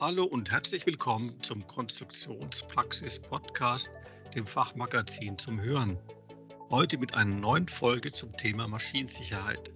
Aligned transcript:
Hallo 0.00 0.24
und 0.24 0.50
herzlich 0.50 0.86
willkommen 0.86 1.40
zum 1.40 1.64
Konstruktionspraxis-Podcast, 1.68 3.90
dem 4.34 4.44
Fachmagazin 4.44 5.38
zum 5.38 5.60
Hören. 5.60 5.96
Heute 6.68 6.98
mit 6.98 7.14
einer 7.14 7.36
neuen 7.36 7.68
Folge 7.68 8.10
zum 8.10 8.36
Thema 8.36 8.66
Maschinensicherheit. 8.66 9.70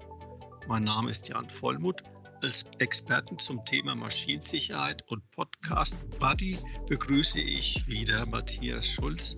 Mein 0.67 0.83
Name 0.83 1.11
ist 1.11 1.29
Jan 1.29 1.49
Vollmuth. 1.49 2.03
Als 2.43 2.65
Experten 2.81 3.39
zum 3.39 3.65
Thema 3.65 3.95
Maschinensicherheit 3.95 5.09
und 5.09 5.23
Podcast-Buddy 5.31 6.59
begrüße 6.89 7.41
ich 7.41 7.87
wieder 7.87 8.27
Matthias 8.27 8.89
Schulz, 8.89 9.37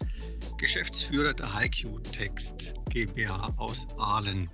Geschäftsführer 0.57 1.35
der 1.35 1.61
HiQ 1.61 2.03
Text 2.05 2.73
GmbH 2.89 3.53
aus 3.59 3.87
Aalen. 3.99 4.51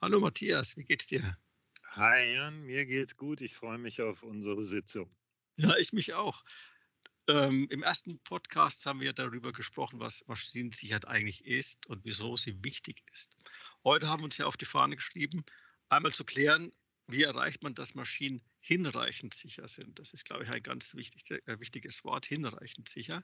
Hallo 0.00 0.20
Matthias, 0.20 0.74
wie 0.78 0.84
geht's 0.84 1.06
dir? 1.06 1.36
Hi 1.94 2.32
Jan, 2.32 2.62
mir 2.62 2.86
geht's 2.86 3.18
gut. 3.18 3.42
Ich 3.42 3.54
freue 3.54 3.76
mich 3.76 4.00
auf 4.00 4.22
unsere 4.22 4.64
Sitzung. 4.64 5.14
Ja, 5.56 5.76
ich 5.76 5.92
mich 5.92 6.14
auch. 6.14 6.42
Ähm, 7.28 7.66
Im 7.68 7.82
ersten 7.82 8.18
Podcast 8.20 8.86
haben 8.86 9.02
wir 9.02 9.12
darüber 9.12 9.52
gesprochen, 9.52 10.00
was 10.00 10.26
Maschinensicherheit 10.26 11.06
eigentlich 11.06 11.44
ist 11.44 11.84
und 11.86 12.02
wieso 12.06 12.38
sie 12.38 12.64
wichtig 12.64 13.02
ist. 13.12 13.36
Heute 13.84 14.08
haben 14.08 14.22
wir 14.22 14.24
uns 14.24 14.38
ja 14.38 14.46
auf 14.46 14.56
die 14.56 14.64
Fahne 14.64 14.96
geschrieben, 14.96 15.44
einmal 15.90 16.12
zu 16.12 16.24
klären, 16.24 16.72
wie 17.08 17.24
erreicht 17.24 17.62
man, 17.62 17.74
dass 17.74 17.94
Maschinen 17.94 18.40
hinreichend 18.60 19.34
sicher 19.34 19.68
sind. 19.68 19.98
Das 19.98 20.14
ist, 20.14 20.24
glaube 20.24 20.44
ich, 20.44 20.50
ein 20.50 20.62
ganz 20.62 20.94
wichtig, 20.94 21.30
äh, 21.30 21.60
wichtiges 21.60 22.04
Wort, 22.04 22.24
hinreichend 22.24 22.88
sicher. 22.88 23.22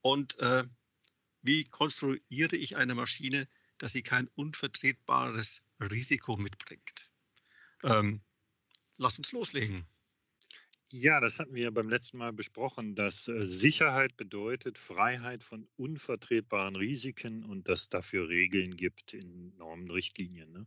Und 0.00 0.38
äh, 0.38 0.64
wie 1.42 1.66
konstruiere 1.66 2.56
ich 2.56 2.78
eine 2.78 2.94
Maschine, 2.94 3.46
dass 3.76 3.92
sie 3.92 4.02
kein 4.02 4.28
unvertretbares 4.28 5.62
Risiko 5.78 6.38
mitbringt? 6.38 7.09
Ähm, 7.82 8.20
lass 8.96 9.18
uns 9.18 9.32
loslegen. 9.32 9.86
Ja, 10.92 11.20
das 11.20 11.38
hatten 11.38 11.54
wir 11.54 11.64
ja 11.64 11.70
beim 11.70 11.88
letzten 11.88 12.18
Mal 12.18 12.32
besprochen, 12.32 12.96
dass 12.96 13.28
äh, 13.28 13.46
Sicherheit 13.46 14.16
bedeutet 14.16 14.76
Freiheit 14.76 15.44
von 15.44 15.68
unvertretbaren 15.76 16.74
Risiken 16.74 17.44
und 17.44 17.68
dass 17.68 17.88
dafür 17.88 18.28
Regeln 18.28 18.76
gibt 18.76 19.14
in 19.14 19.56
Normen, 19.56 19.88
Richtlinien. 19.88 20.50
Ne? 20.50 20.66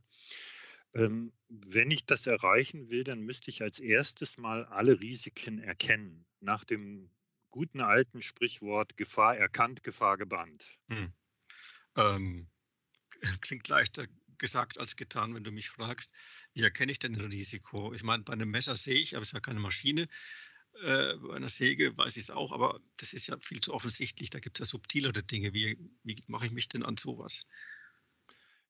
Ähm, 0.94 1.34
wenn 1.50 1.92
ich 1.92 2.06
das 2.06 2.26
erreichen 2.26 2.90
will, 2.90 3.04
dann 3.04 3.20
müsste 3.20 3.50
ich 3.50 3.62
als 3.62 3.80
erstes 3.80 4.38
mal 4.38 4.66
alle 4.66 5.02
Risiken 5.02 5.60
erkennen, 5.60 6.26
nach 6.40 6.64
dem 6.64 7.10
guten 7.50 7.82
alten 7.82 8.22
Sprichwort 8.22 8.96
Gefahr 8.96 9.38
erkannt, 9.38 9.84
Gefahr 9.84 10.18
gebannt. 10.18 10.64
Hm. 10.88 11.12
Ähm, 11.98 12.48
klingt 13.42 13.68
leichter 13.68 14.08
gesagt 14.38 14.80
als 14.80 14.96
getan, 14.96 15.36
wenn 15.36 15.44
du 15.44 15.52
mich 15.52 15.70
fragst, 15.70 16.12
wie 16.54 16.62
erkenne 16.62 16.92
ich 16.92 17.00
denn 17.00 17.16
ein 17.16 17.32
Risiko? 17.32 17.94
Ich 17.94 18.04
meine, 18.04 18.24
bei 18.24 18.34
einem 18.34 18.50
Messer 18.50 18.76
sehe 18.76 19.00
ich, 19.00 19.16
aber 19.16 19.24
es 19.24 19.30
ist 19.30 19.34
ja 19.34 19.40
keine 19.40 19.60
Maschine. 19.60 20.08
Äh, 20.82 21.18
bei 21.18 21.36
einer 21.36 21.50
Säge 21.50 21.96
weiß 21.96 22.18
ich 22.18 22.24
es 22.24 22.32
auch, 22.32 22.52
aber 22.52 22.80
das 22.98 23.14
ist 23.14 23.28
ja 23.28 23.38
viel 23.40 23.62
zu 23.62 23.74
offensichtlich. 23.74 24.30
Da 24.30 24.40
gibt 24.40 24.60
es 24.60 24.68
ja 24.68 24.72
subtilere 24.72 25.24
Dinge. 25.24 25.54
Wie, 25.54 25.78
wie 26.04 26.24
mache 26.28 26.48
ich 26.48 26.52
mich 26.52 26.68
denn 26.68 26.84
an 26.84 26.98
sowas? 26.98 27.44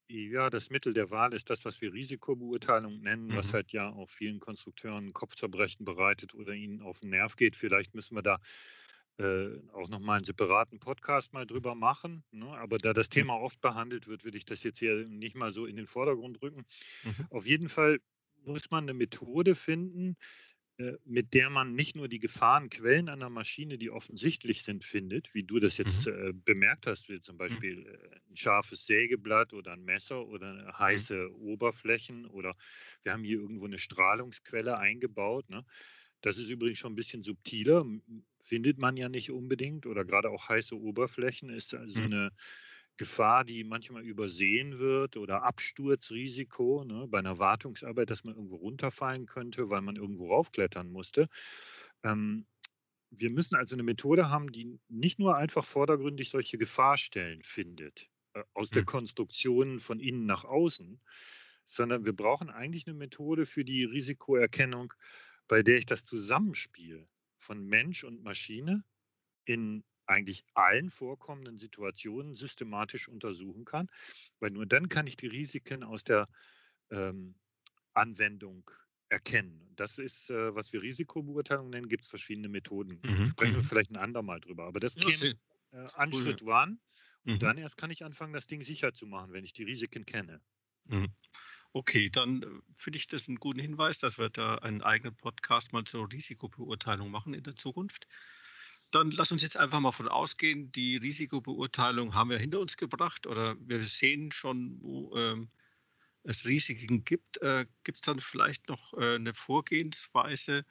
Ja, 0.10 0.50
das 0.50 0.70
Mittel 0.70 0.94
der 0.94 1.10
Wahl 1.12 1.34
ist 1.34 1.50
das, 1.50 1.64
was 1.64 1.82
wir 1.82 1.94
Risikobeurteilung 1.94 3.00
nennen, 3.00 3.28
mhm. 3.28 3.36
was 3.36 3.54
halt 3.54 3.72
ja 3.72 3.90
auch 3.90 4.10
vielen 4.10 4.40
Konstrukteuren 4.40 5.14
Kopfzerbrechen 5.14 5.86
bereitet 5.86 6.36
oder 6.36 6.54
ihnen 6.54 6.82
auf 6.82 7.00
den 7.00 7.12
Nerv 7.12 7.36
geht. 7.36 7.56
Vielleicht 7.56 7.96
müssen 7.96 8.16
wir 8.16 8.22
da 8.22 8.40
äh, 9.18 9.60
auch 9.74 9.90
nochmal 9.90 10.18
einen 10.18 10.26
separaten 10.26 10.80
Podcast 10.80 11.34
mal 11.34 11.46
drüber 11.46 11.76
machen. 11.76 12.24
Ne? 12.32 12.48
Aber 12.48 12.78
da 12.78 12.94
das 12.94 13.10
Thema 13.10 13.36
oft 13.36 13.62
behandelt 13.62 14.08
wird, 14.08 14.24
würde 14.24 14.38
ich 14.38 14.46
das 14.46 14.64
jetzt 14.64 14.80
hier 14.80 15.08
nicht 15.08 15.36
mal 15.36 15.54
so 15.54 15.66
in 15.66 15.76
den 15.76 15.88
Vordergrund 15.88 16.42
rücken. 16.42 16.66
Mhm. 17.04 17.28
Auf 17.30 17.46
jeden 17.46 17.70
Fall 17.70 18.00
muss 18.44 18.72
man 18.72 18.86
eine 18.86 18.94
Methode 18.94 19.56
finden, 19.56 20.18
äh, 20.78 20.94
mit 21.06 21.36
der 21.36 21.52
man 21.52 21.76
nicht 21.76 21.96
nur 21.96 22.08
die 22.08 22.18
Gefahrenquellen 22.18 23.08
einer 23.08 23.30
Maschine, 23.30 23.78
die 23.78 23.92
offensichtlich 23.92 24.64
sind, 24.64 24.84
findet, 24.84 25.32
wie 25.36 25.44
du 25.44 25.60
das 25.60 25.78
jetzt 25.78 26.08
mhm. 26.08 26.14
äh, 26.14 26.34
bemerkt 26.34 26.88
hast, 26.88 27.10
wie 27.10 27.22
zum. 27.22 27.38
Beispiel 27.38 27.78
mhm. 27.78 27.88
ein 28.32 28.38
scharfes 28.38 28.86
Sägeblatt 28.88 29.54
oder 29.54 29.74
ein 29.74 29.84
Messer 29.84 30.26
oder 30.26 30.54
mhm. 30.54 30.80
heiße 30.80 31.16
mhm. 31.16 31.36
Oberflächen 31.36 32.26
oder 32.26 32.56
wir 33.04 33.14
haben 33.14 33.24
hier 33.24 33.40
irgendwo 33.40 33.66
eine 33.66 33.78
Strahlungsquelle 33.78 34.80
eingebaut. 34.80 35.50
Ne? 35.50 35.64
Das 36.22 36.38
ist 36.38 36.50
übrigens 36.50 36.80
schon 36.80 36.94
ein 36.94 36.96
bisschen 36.96 37.22
subtiler, 37.22 37.86
findet 38.44 38.78
man 38.78 38.98
ja 38.98 39.10
nicht 39.10 39.32
unbedingt 39.32 39.86
oder 39.86 40.06
gerade 40.06 40.30
auch 40.30 40.50
heiße 40.50 40.80
Oberflächen 40.80 41.50
ist 41.50 41.74
also 41.74 42.00
mhm. 42.00 42.06
eine 42.06 42.32
Gefahr, 42.98 43.44
die 43.44 43.64
manchmal 43.64 44.04
übersehen 44.04 44.78
wird 44.78 45.18
oder 45.18 45.44
Absturzrisiko 45.44 46.84
ne, 46.84 47.08
bei 47.08 47.20
einer 47.20 47.40
Wartungsarbeit, 47.40 48.10
dass 48.12 48.24
man 48.24 48.36
irgendwo 48.36 48.58
runterfallen 48.58 49.26
könnte, 49.26 49.70
weil 49.70 49.82
man 49.82 49.96
irgendwo 49.96 50.28
raufklettern 50.28 50.92
musste. 50.92 51.28
Ähm, 52.04 52.46
wir 53.10 53.32
müssen 53.32 53.56
also 53.56 53.76
eine 53.76 53.84
Methode 53.84 54.30
haben, 54.30 54.52
die 54.52 54.80
nicht 54.90 55.18
nur 55.18 55.38
einfach 55.38 55.66
vordergründig 55.66 56.30
solche 56.30 56.58
Gefahrstellen 56.58 57.42
findet, 57.42 58.10
äh, 58.34 58.44
aus 58.54 58.70
mhm. 58.70 58.74
der 58.76 58.86
Konstruktion 58.86 59.80
von 59.80 60.00
innen 60.00 60.28
nach 60.28 60.44
außen, 60.44 61.02
sondern 61.66 62.06
wir 62.06 62.14
brauchen 62.14 62.50
eigentlich 62.52 62.86
eine 62.86 62.96
Methode 62.96 63.48
für 63.48 63.66
die 63.66 63.86
Risikoerkennung 63.86 64.94
bei 65.48 65.64
der 65.64 65.78
ich 65.78 65.86
das 65.86 66.04
Zusammenspiel 66.04 67.08
von 67.44 67.66
Mensch 67.66 68.04
und 68.04 68.24
Maschine 68.24 68.84
in 69.46 69.84
eigentlich 70.06 70.46
allen 70.54 70.90
vorkommenden 70.90 71.58
Situationen 71.58 72.36
systematisch 72.36 73.08
untersuchen 73.08 73.66
kann, 73.66 73.88
weil 74.40 74.52
nur 74.52 74.66
dann 74.66 74.90
kann 74.90 75.08
ich 75.08 75.16
die 75.16 75.28
Risiken 75.28 75.84
aus 75.84 76.04
der 76.04 76.28
ähm, 76.90 77.36
Anwendung 77.94 78.70
erkennen. 79.10 79.72
Das 79.76 80.00
ist, 80.00 80.30
äh, 80.30 80.56
was 80.56 80.74
wir 80.74 80.82
Risikobeurteilung 80.82 81.70
nennen, 81.70 81.88
gibt 81.88 82.04
es 82.04 82.10
verschiedene 82.10 82.50
Methoden. 82.50 83.00
Mhm. 83.04 83.28
Sprechen 83.28 83.56
wir 83.56 83.62
mhm. 83.62 83.68
vielleicht 83.68 83.92
ein 83.92 83.98
andermal 83.98 84.42
drüber. 84.42 84.66
Aber 84.66 84.80
das 84.80 84.96
ja, 84.96 85.10
käme 85.10 85.36
äh, 85.72 85.88
an 85.94 86.12
cool. 86.14 86.24
Schritt 86.24 86.46
wann 86.46 86.80
und 87.26 87.36
mhm. 87.36 87.40
dann 87.40 87.58
erst 87.58 87.78
kann 87.78 87.92
ich 87.92 88.04
anfangen, 88.04 88.34
das 88.34 88.48
Ding 88.48 88.62
sicher 88.62 88.94
zu 88.94 89.08
machen, 89.08 89.32
wenn 89.32 89.46
ich 89.46 89.54
die 89.54 89.64
Risiken 89.64 90.06
kenne. 90.06 90.42
Mhm. 90.86 91.14
Okay, 91.76 92.12
dann 92.12 92.44
äh, 92.44 92.48
finde 92.76 92.98
ich 92.98 93.08
das 93.08 93.28
einen 93.28 93.40
guten 93.40 93.60
Hinweis, 93.60 93.98
dass 93.98 94.20
wir 94.20 94.30
da 94.30 94.56
einen 94.60 94.84
eigenen 94.84 95.16
Podcast 95.16 95.74
mal 95.74 95.84
zur 95.86 96.12
Risikobeurteilung 96.12 97.10
machen 97.10 97.34
in 97.34 97.44
der 97.44 97.56
Zukunft. 97.56 98.08
Dann 98.92 99.10
lass 99.10 99.32
uns 99.32 99.42
jetzt 99.42 99.58
einfach 99.58 99.80
mal 99.80 99.92
von 99.92 100.08
ausgehen, 100.08 100.72
die 100.72 100.98
Risikobeurteilung 100.98 102.14
haben 102.14 102.30
wir 102.30 102.38
hinter 102.38 102.60
uns 102.60 102.78
gebracht 102.78 103.26
oder 103.26 103.56
wir 103.60 103.84
sehen 103.86 104.32
schon, 104.32 104.80
wo 104.84 105.18
ähm, 105.18 105.50
es 106.22 106.46
Risiken 106.46 107.04
gibt. 107.06 107.42
Äh, 107.42 107.66
gibt 107.84 107.98
es 107.98 108.02
dann 108.02 108.20
vielleicht 108.20 108.70
noch 108.70 108.94
äh, 108.94 109.16
eine 109.16 109.34
Vorgehensweise, 109.34 110.66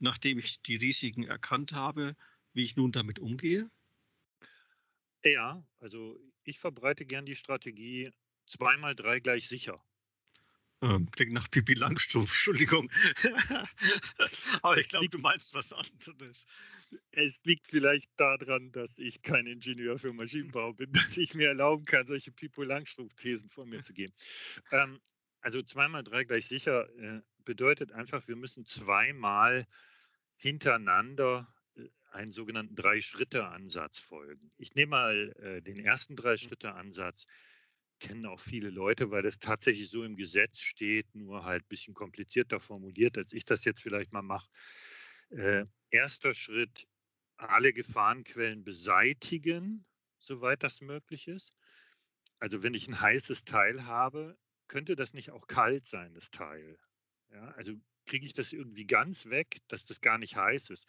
nachdem 0.00 0.40
ich 0.40 0.60
die 0.62 0.74
Risiken 0.74 1.22
erkannt 1.22 1.70
habe, 1.70 2.16
wie 2.52 2.64
ich 2.64 2.74
nun 2.74 2.90
damit 2.90 3.20
umgehe? 3.20 3.70
Ja, 5.22 5.64
also 5.78 6.18
ich 6.42 6.58
verbreite 6.58 7.06
gern 7.06 7.26
die 7.26 7.36
Strategie 7.36 8.10
zweimal 8.46 8.96
drei 8.96 9.20
gleich 9.20 9.46
sicher. 9.46 9.80
Ähm, 10.82 11.08
klingt 11.12 11.32
nach 11.32 11.48
Pipi 11.48 11.74
Langstrumpf, 11.74 12.28
Entschuldigung. 12.32 12.90
Aber 14.62 14.78
ich 14.78 14.88
glaube, 14.88 15.08
du 15.08 15.18
meinst 15.18 15.54
was 15.54 15.72
anderes. 15.72 16.46
Es 17.12 17.40
liegt 17.44 17.68
vielleicht 17.68 18.10
daran, 18.16 18.72
dass 18.72 18.98
ich 18.98 19.22
kein 19.22 19.46
Ingenieur 19.46 19.98
für 19.98 20.12
Maschinenbau 20.12 20.72
bin, 20.72 20.92
dass 20.92 21.16
ich 21.16 21.34
mir 21.34 21.48
erlauben 21.48 21.84
kann, 21.84 22.06
solche 22.06 22.32
Pipo 22.32 22.64
Langstrumpf-Thesen 22.64 23.48
von 23.50 23.68
mir 23.68 23.82
zu 23.82 23.92
geben. 23.92 24.12
Ähm, 24.72 25.00
also 25.40 25.62
zweimal 25.62 26.02
drei 26.02 26.24
gleich 26.24 26.46
sicher 26.46 26.88
äh, 26.98 27.20
bedeutet 27.44 27.92
einfach, 27.92 28.26
wir 28.26 28.36
müssen 28.36 28.64
zweimal 28.64 29.68
hintereinander 30.36 31.46
äh, 31.76 31.88
einen 32.10 32.32
sogenannten 32.32 32.74
Drei-Schritte-Ansatz 32.74 34.00
folgen. 34.00 34.50
Ich 34.58 34.74
nehme 34.74 34.90
mal 34.90 35.32
äh, 35.38 35.62
den 35.62 35.78
ersten 35.78 36.16
Drei-Schritte-Ansatz 36.16 37.26
kennen 38.02 38.26
auch 38.26 38.40
viele 38.40 38.70
Leute, 38.70 39.12
weil 39.12 39.22
das 39.22 39.38
tatsächlich 39.38 39.88
so 39.88 40.02
im 40.02 40.16
Gesetz 40.16 40.60
steht, 40.60 41.14
nur 41.14 41.44
halt 41.44 41.62
ein 41.62 41.68
bisschen 41.68 41.94
komplizierter 41.94 42.58
formuliert, 42.58 43.16
als 43.16 43.32
ich 43.32 43.44
das 43.44 43.64
jetzt 43.64 43.80
vielleicht 43.80 44.12
mal 44.12 44.22
mache. 44.22 44.48
Äh, 45.30 45.64
erster 45.90 46.34
Schritt, 46.34 46.88
alle 47.36 47.72
Gefahrenquellen 47.72 48.64
beseitigen, 48.64 49.86
soweit 50.18 50.64
das 50.64 50.80
möglich 50.80 51.28
ist. 51.28 51.56
Also 52.40 52.64
wenn 52.64 52.74
ich 52.74 52.88
ein 52.88 53.00
heißes 53.00 53.44
Teil 53.44 53.86
habe, 53.86 54.36
könnte 54.66 54.96
das 54.96 55.12
nicht 55.12 55.30
auch 55.30 55.46
kalt 55.46 55.86
sein, 55.86 56.12
das 56.14 56.28
Teil. 56.30 56.76
Ja, 57.30 57.52
also 57.52 57.72
kriege 58.06 58.26
ich 58.26 58.34
das 58.34 58.52
irgendwie 58.52 58.84
ganz 58.84 59.26
weg, 59.26 59.58
dass 59.68 59.84
das 59.84 60.00
gar 60.00 60.18
nicht 60.18 60.34
heiß 60.34 60.70
ist. 60.70 60.88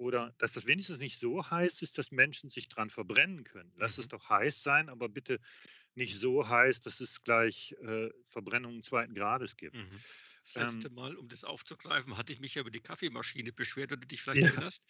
Oder 0.00 0.34
dass 0.38 0.52
das 0.52 0.64
wenigstens 0.64 0.98
nicht 0.98 1.20
so 1.20 1.50
heiß 1.50 1.82
ist, 1.82 1.98
dass 1.98 2.10
Menschen 2.10 2.48
sich 2.48 2.70
dran 2.70 2.88
verbrennen 2.88 3.44
können. 3.44 3.70
Lass 3.76 3.98
mhm. 3.98 4.04
es 4.04 4.08
doch 4.08 4.30
heiß 4.30 4.62
sein, 4.62 4.88
aber 4.88 5.10
bitte 5.10 5.40
nicht 5.94 6.16
so 6.16 6.48
heiß, 6.48 6.80
dass 6.80 7.00
es 7.00 7.22
gleich 7.22 7.76
äh, 7.82 8.08
Verbrennungen 8.30 8.82
zweiten 8.82 9.14
Grades 9.14 9.58
gibt. 9.58 9.76
Mhm. 9.76 10.00
Das 10.44 10.54
letzte 10.54 10.88
ähm, 10.88 10.94
Mal, 10.94 11.16
um 11.16 11.28
das 11.28 11.44
aufzugreifen, 11.44 12.16
hatte 12.16 12.32
ich 12.32 12.40
mich 12.40 12.54
ja 12.54 12.62
über 12.62 12.70
die 12.70 12.80
Kaffeemaschine 12.80 13.52
beschwert, 13.52 13.90
wenn 13.90 14.00
du 14.00 14.06
dich 14.06 14.22
vielleicht 14.22 14.40
ja. 14.40 14.48
erinnerst. 14.48 14.86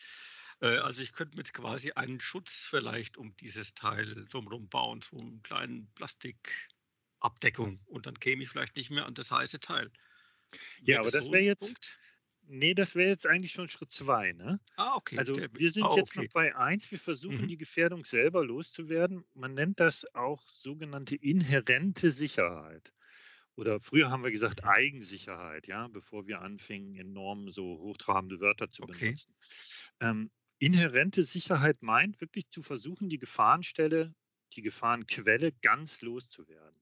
Äh, 0.60 0.76
also 0.76 1.02
ich 1.02 1.12
könnte 1.12 1.34
mir 1.34 1.40
jetzt 1.40 1.54
quasi 1.54 1.90
einen 1.90 2.20
Schutz 2.20 2.68
vielleicht 2.70 3.16
um 3.16 3.36
dieses 3.38 3.74
Teil 3.74 4.26
drumherum 4.26 4.68
bauen, 4.68 5.00
so 5.02 5.18
einen 5.18 5.42
kleinen 5.42 5.92
Plastikabdeckung 5.96 7.80
und 7.86 8.06
dann 8.06 8.20
käme 8.20 8.44
ich 8.44 8.48
vielleicht 8.48 8.76
nicht 8.76 8.90
mehr 8.90 9.06
an 9.06 9.14
das 9.14 9.32
heiße 9.32 9.58
Teil. 9.58 9.90
Ja, 10.82 11.00
aber 11.00 11.10
das 11.10 11.24
so 11.24 11.32
wäre 11.32 11.42
jetzt, 11.42 11.60
Punkt? 11.60 11.98
Nee, 12.50 12.74
das 12.74 12.94
wäre 12.94 13.08
jetzt 13.10 13.26
eigentlich 13.26 13.52
schon 13.52 13.68
Schritt 13.68 13.92
zwei. 13.92 14.32
Ne? 14.32 14.60
Ah, 14.76 14.96
okay. 14.96 15.24
Also 15.24 15.46
wir 15.52 15.70
sind 15.72 15.92
ah, 15.92 15.96
jetzt 15.96 16.16
okay. 16.16 16.16
noch 16.16 16.28
bei 16.30 16.56
eins. 16.56 16.90
Wir 16.90 16.98
versuchen 16.98 17.46
Mhm. 17.46 17.48
die 17.48 17.56
Gefährdung 17.58 18.04
selber 18.04 18.44
loszuwerden. 18.44 19.24
Man 19.34 19.54
nennt 19.54 19.80
das 19.80 20.06
auch 20.14 20.48
sogenannte 20.50 21.16
inhärente 21.16 22.10
Sicherheit. 22.12 22.92
Oder 23.56 23.80
früher 23.80 24.10
haben 24.10 24.24
wir 24.24 24.30
gesagt 24.32 24.64
Mhm. 24.64 24.66
Eigensicherheit, 24.66 25.66
ja, 25.68 25.88
bevor 25.88 26.26
wir 26.26 26.40
anfingen, 26.42 26.94
enorm 26.96 27.50
so 27.50 27.64
hochtrabende 27.80 28.40
Wörter 28.40 28.70
zu 28.70 28.84
Okay. 28.84 29.20
benutzen. 29.24 29.36
Ähm, 30.00 30.30
inhärente 30.58 31.22
Sicherheit 31.22 31.82
meint 31.82 32.20
wirklich 32.20 32.50
zu 32.50 32.62
versuchen, 32.62 33.10
die 33.10 33.18
Gefahrenstelle, 33.18 34.14
die 34.54 34.62
Gefahrenquelle 34.62 35.52
ganz 35.52 36.02
loszuwerden. 36.02 36.79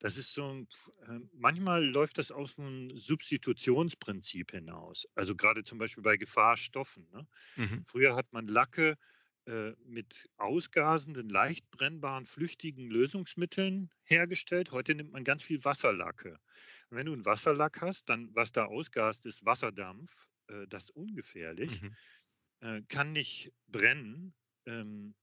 Das 0.00 0.16
ist 0.18 0.32
so, 0.34 0.44
ein, 0.48 0.68
äh, 1.08 1.20
manchmal 1.34 1.84
läuft 1.84 2.18
das 2.18 2.32
auf 2.32 2.58
ein 2.58 2.90
Substitutionsprinzip 2.96 4.52
hinaus. 4.52 5.06
Also 5.14 5.36
gerade 5.36 5.64
zum 5.64 5.78
Beispiel 5.78 6.02
bei 6.02 6.16
Gefahrstoffen. 6.16 7.08
Ne? 7.12 7.28
Mhm. 7.56 7.86
Früher 7.86 8.16
hat 8.16 8.32
man 8.32 8.48
Lacke 8.48 8.96
äh, 9.46 9.72
mit 9.84 10.28
ausgasenden, 10.38 11.28
leicht 11.28 11.70
brennbaren, 11.70 12.26
flüchtigen 12.26 12.90
Lösungsmitteln 12.90 13.90
hergestellt. 14.04 14.72
Heute 14.72 14.94
nimmt 14.94 15.12
man 15.12 15.24
ganz 15.24 15.42
viel 15.42 15.64
Wasserlacke. 15.64 16.40
Und 16.90 16.96
wenn 16.96 17.06
du 17.06 17.12
einen 17.14 17.26
Wasserlack 17.26 17.80
hast, 17.82 18.08
dann 18.08 18.34
was 18.34 18.52
da 18.52 18.66
ausgast, 18.66 19.26
ist 19.26 19.44
Wasserdampf. 19.44 20.28
Äh, 20.48 20.66
das 20.68 20.84
ist 20.84 20.90
ungefährlich, 20.96 21.82
Mhm. 21.82 21.96
äh, 22.60 22.82
kann 22.88 23.12
nicht 23.12 23.52
brennen. 23.68 24.34
Ähm, 24.66 25.14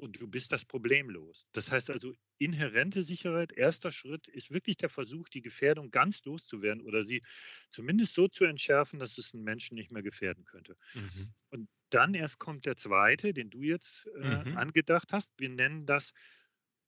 und 0.00 0.20
du 0.20 0.28
bist 0.28 0.52
das 0.52 0.64
Problem 0.64 1.10
los. 1.10 1.46
Das 1.52 1.70
heißt 1.70 1.90
also, 1.90 2.14
inhärente 2.38 3.02
Sicherheit, 3.02 3.52
erster 3.52 3.92
Schritt 3.92 4.28
ist 4.28 4.50
wirklich 4.50 4.76
der 4.78 4.88
Versuch, 4.90 5.28
die 5.28 5.42
Gefährdung 5.42 5.90
ganz 5.90 6.24
loszuwerden 6.24 6.82
oder 6.82 7.04
sie 7.04 7.22
zumindest 7.70 8.14
so 8.14 8.28
zu 8.28 8.44
entschärfen, 8.44 8.98
dass 9.00 9.18
es 9.18 9.34
einen 9.34 9.44
Menschen 9.44 9.76
nicht 9.76 9.92
mehr 9.92 10.02
gefährden 10.02 10.44
könnte. 10.44 10.76
Mhm. 10.94 11.30
Und 11.50 11.68
dann 11.90 12.14
erst 12.14 12.38
kommt 12.38 12.66
der 12.66 12.76
zweite, 12.76 13.32
den 13.34 13.50
du 13.50 13.62
jetzt 13.62 14.06
äh, 14.06 14.20
Mhm. 14.22 14.52
angedacht 14.52 15.12
hast. 15.12 15.32
Wir 15.38 15.48
nennen 15.50 15.86
das 15.86 16.12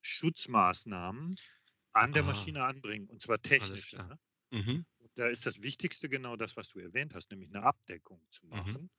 Schutzmaßnahmen 0.01 1.35
an 1.93 2.13
der 2.13 2.23
Ah. 2.23 2.23
Maschine 2.23 2.63
anbringen, 2.65 3.09
und 3.09 3.21
zwar 3.21 3.41
technische. 3.41 3.97
klar. 3.97 4.09
Ne? 4.09 4.19
Mhm. 4.51 4.85
Da 5.15 5.27
ist 5.29 5.45
das 5.45 5.61
Wichtigste 5.61 6.09
genau 6.09 6.35
das, 6.35 6.57
was 6.57 6.69
du 6.69 6.79
erwähnt 6.79 7.13
hast, 7.13 7.31
nämlich 7.31 7.49
eine 7.49 7.63
Abdeckung 7.63 8.25
zu 8.31 8.47
Mhm. 8.51 8.77
machen, 8.77 8.89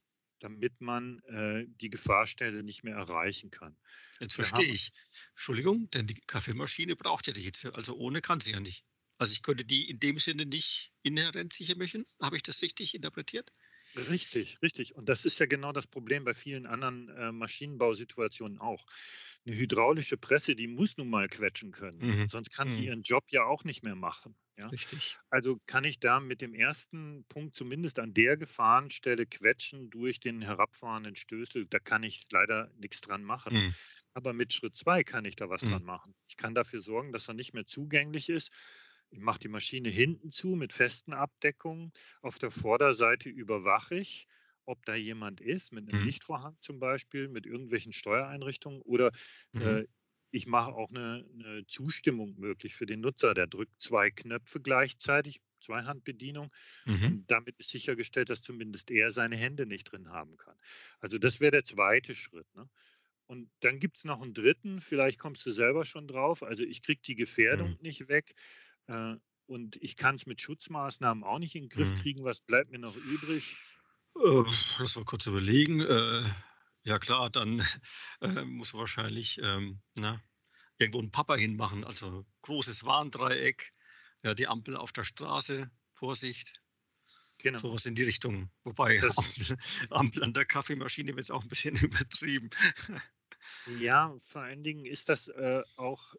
damit 0.41 0.81
man 0.81 1.21
äh, 1.25 1.67
die 1.81 1.91
Gefahrstelle 1.91 2.63
nicht 2.63 2.85
mehr 2.85 2.97
erreichen 2.97 3.51
kann. 3.51 3.77
Jetzt 4.21 4.37
Wir 4.39 4.45
verstehe 4.45 4.69
haben- 4.69 4.75
ich. 4.75 4.93
Entschuldigung, 5.33 5.91
denn 5.91 6.07
die 6.07 6.21
Kaffeemaschine 6.27 6.97
braucht 6.97 7.27
ja 7.27 7.33
die 7.33 7.43
Hitze. 7.43 7.75
Also 7.75 7.97
ohne 7.97 8.21
kann 8.21 8.41
sie 8.41 8.53
ja 8.53 8.61
nicht. 8.61 8.85
Also 9.19 9.33
ich 9.33 9.43
könnte 9.43 9.65
die 9.65 9.89
in 9.89 10.01
dem 10.01 10.19
Sinne 10.19 10.45
nicht 10.47 10.93
inhärent 11.03 11.53
sicher 11.53 11.77
machen. 11.77 12.05
Habe 12.21 12.37
ich 12.37 12.43
das 12.43 12.61
richtig 12.63 12.95
interpretiert? 12.95 13.53
Richtig, 13.97 14.59
richtig. 14.61 14.97
Und 14.97 15.09
das 15.09 15.25
ist 15.25 15.39
ja 15.39 15.47
genau 15.47 15.73
das 15.73 15.87
Problem 15.87 16.25
bei 16.25 16.35
vielen 16.35 16.67
anderen 16.67 17.09
äh, 17.11 17.31
Maschinenbausituationen 17.31 18.59
auch. 18.59 18.85
Eine 19.47 19.57
hydraulische 19.57 20.17
Presse, 20.19 20.55
die 20.57 20.67
muss 20.67 20.97
nun 20.97 21.09
mal 21.11 21.29
quetschen 21.29 21.71
können. 21.71 22.07
Mhm. 22.07 22.29
Sonst 22.29 22.51
kann 22.51 22.71
sie 22.71 22.85
Mhm. 22.85 22.87
ihren 22.87 23.03
Job 23.03 23.25
ja 23.31 23.45
auch 23.45 23.65
nicht 23.65 23.83
mehr 23.83 23.95
machen. 23.95 24.37
Ja? 24.59 24.73
Richtig. 24.73 25.19
Also 25.31 25.61
kann 25.67 25.85
ich 25.85 26.01
da 26.01 26.21
mit 26.21 26.41
dem 26.43 26.55
ersten 26.55 27.25
Punkt 27.29 27.57
zumindest 27.57 27.99
an 27.99 28.15
der 28.15 28.37
Gefahrenstelle 28.39 29.27
quetschen 29.27 29.91
durch 29.91 30.21
den 30.21 30.43
herabfahrenden 30.43 31.17
Stößel. 31.17 31.67
Da 31.67 31.79
kann 31.81 32.03
ich 32.05 32.25
leider 32.33 32.71
nichts 32.77 33.01
dran 33.03 33.25
machen. 33.25 33.51
Mhm. 33.51 33.75
Aber 34.15 34.33
mit 34.33 34.53
Schritt 34.53 34.77
zwei 34.77 35.05
kann 35.05 35.25
ich 35.25 35.37
da 35.37 35.49
was 35.51 35.63
Mhm. 35.63 35.65
dran 35.65 35.85
machen. 35.85 36.15
Ich 36.29 36.37
kann 36.37 36.55
dafür 36.55 36.81
sorgen, 36.81 37.13
dass 37.13 37.29
er 37.29 37.35
nicht 37.35 37.53
mehr 37.55 37.67
zugänglich 37.67 38.29
ist. 38.31 38.51
Ich 39.11 39.19
mache 39.21 39.39
die 39.41 39.49
Maschine 39.49 39.91
hinten 39.91 40.31
zu 40.33 40.49
mit 40.57 40.73
festen 40.73 41.13
Abdeckungen. 41.13 41.93
Auf 42.23 42.39
der 42.39 42.51
Vorderseite 42.51 43.29
überwache 43.31 43.97
ich, 43.97 44.27
ob 44.67 44.85
da 44.87 44.95
jemand 44.95 45.41
ist, 45.41 45.73
mit 45.73 45.89
einem 45.89 45.99
Mhm. 45.99 46.01
Lichtvorhang 46.01 46.57
zum 46.61 46.79
Beispiel, 46.81 47.29
mit 47.29 47.47
irgendwelchen 47.47 47.93
Steuereinrichtungen 47.93 48.81
oder 48.83 49.11
Mhm. 49.55 49.79
äh, 49.79 49.85
ich 50.31 50.47
mache 50.47 50.73
auch 50.73 50.91
eine, 50.91 51.25
eine 51.33 51.67
Zustimmung 51.67 52.35
möglich 52.39 52.75
für 52.75 52.87
den 52.87 53.01
Nutzer. 53.01 53.35
Der 53.35 53.47
drückt 53.47 53.81
zwei 53.81 54.11
Knöpfe 54.11 54.61
gleichzeitig, 54.61 55.41
Zweihandbedienung. 55.61 56.51
Mhm. 56.87 57.15
Und 57.15 57.31
damit 57.31 57.59
ist 57.59 57.71
sichergestellt, 57.71 58.31
dass 58.31 58.41
zumindest 58.43 58.91
er 58.91 59.11
seine 59.11 59.37
Hände 59.37 59.67
nicht 59.67 59.85
drin 59.85 60.09
haben 60.09 60.37
kann. 60.37 60.57
Also 61.01 61.19
das 61.19 61.39
wäre 61.41 61.53
der 61.53 61.65
zweite 61.65 62.15
Schritt. 62.15 62.53
Ne? 62.55 62.69
Und 63.27 63.51
dann 63.61 63.81
gibt 63.81 63.99
es 63.99 64.05
noch 64.05 64.21
einen 64.23 64.35
dritten, 64.35 64.81
vielleicht 64.81 65.19
kommst 65.19 65.45
du 65.47 65.51
selber 65.53 65.85
schon 65.85 66.09
drauf. 66.09 66.43
Also 66.43 66.63
ich 66.63 66.83
kriege 66.83 67.01
die 67.03 67.15
Gefährdung 67.15 67.75
Mhm. 67.75 67.79
nicht 67.81 68.09
weg 68.09 68.35
äh, 68.87 69.17
und 69.47 69.77
ich 69.83 69.97
kann 69.97 70.17
es 70.17 70.27
mit 70.27 70.41
Schutzmaßnahmen 70.41 71.25
auch 71.25 71.39
nicht 71.39 71.55
in 71.55 71.65
den 71.65 71.69
Griff 71.71 71.95
Mhm. 71.95 71.95
kriegen. 71.95 72.25
Was 72.25 72.41
bleibt 72.41 72.71
mir 72.71 72.79
noch 72.79 72.97
übrig? 72.97 73.59
Äh, 74.17 74.45
lass 74.79 74.97
mal 74.97 75.05
kurz 75.05 75.27
überlegen. 75.27 75.81
Äh, 75.81 76.31
ja 76.83 76.99
klar, 76.99 77.31
dann 77.31 77.61
äh, 78.21 78.45
muss 78.45 78.73
man 78.73 78.81
wahrscheinlich 78.81 79.39
ähm, 79.43 79.81
na, 79.97 80.21
irgendwo 80.79 81.01
einen 81.01 81.11
Papa 81.11 81.37
hinmachen. 81.37 81.85
Also 81.85 82.25
großes 82.43 82.85
Warndreieck, 82.85 83.73
ja, 84.23 84.35
die 84.35 84.47
Ampel 84.47 84.77
auf 84.77 84.93
der 84.93 85.05
Straße, 85.05 85.71
Vorsicht, 85.95 86.53
Genau. 87.39 87.59
sowas 87.59 87.85
in 87.85 87.95
die 87.95 88.05
Richtung. 88.05 88.51
Wobei 88.63 89.03
Ampel, 89.17 89.59
Ampel 89.91 90.23
an 90.25 90.33
der 90.33 90.45
Kaffeemaschine 90.45 91.15
wird 91.15 91.25
es 91.25 91.31
auch 91.31 91.43
ein 91.43 91.49
bisschen 91.49 91.77
übertrieben. 91.77 92.51
Ja, 93.79 94.17
vor 94.25 94.43
allen 94.43 94.63
Dingen 94.63 94.87
ist 94.87 95.09
das 95.09 95.29
äh, 95.29 95.63
auch 95.77 96.15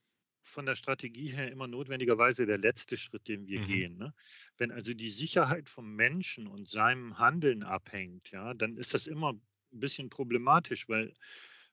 von 0.47 0.65
der 0.65 0.75
Strategie 0.75 1.29
her 1.31 1.51
immer 1.51 1.67
notwendigerweise 1.67 2.45
der 2.45 2.57
letzte 2.57 2.97
Schritt, 2.97 3.27
den 3.27 3.47
wir 3.47 3.59
Mhm. 3.59 3.61
gehen. 3.61 3.97
Ne? 3.97 4.13
Wenn 4.57 4.71
also 4.71 4.93
die 4.93 5.09
Sicherheit 5.09 5.69
vom 5.69 5.95
Menschen 5.95 6.47
und 6.47 6.67
seinem 6.67 7.17
Handeln 7.19 7.63
abhängt, 7.63 8.31
ja, 8.31 8.53
dann 8.53 8.77
ist 8.77 8.93
das 8.93 9.07
immer 9.07 9.33
ein 9.33 9.41
bisschen 9.79 10.09
problematisch, 10.09 10.87
weil 10.89 11.13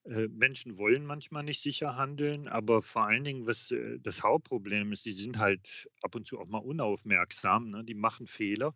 äh, 0.05 0.29
Menschen 0.29 0.79
wollen 0.79 1.05
manchmal 1.07 1.45
nicht 1.45 1.63
sicher 1.63 1.97
handeln, 1.97 2.49
aber 2.49 2.83
vor 2.83 3.07
allen 3.07 3.25
Dingen, 3.25 3.47
was 3.47 3.71
äh, 3.71 3.99
das 4.01 4.23
Hauptproblem 4.23 4.93
ist, 4.93 5.05
die 5.05 5.13
sind 5.13 5.39
halt 5.39 5.89
ab 6.03 6.15
und 6.15 6.27
zu 6.27 6.39
auch 6.41 6.49
mal 6.49 6.59
unaufmerksam, 6.59 7.71
ne? 7.71 7.85
die 7.85 7.95
machen 7.95 8.27
Fehler. 8.27 8.75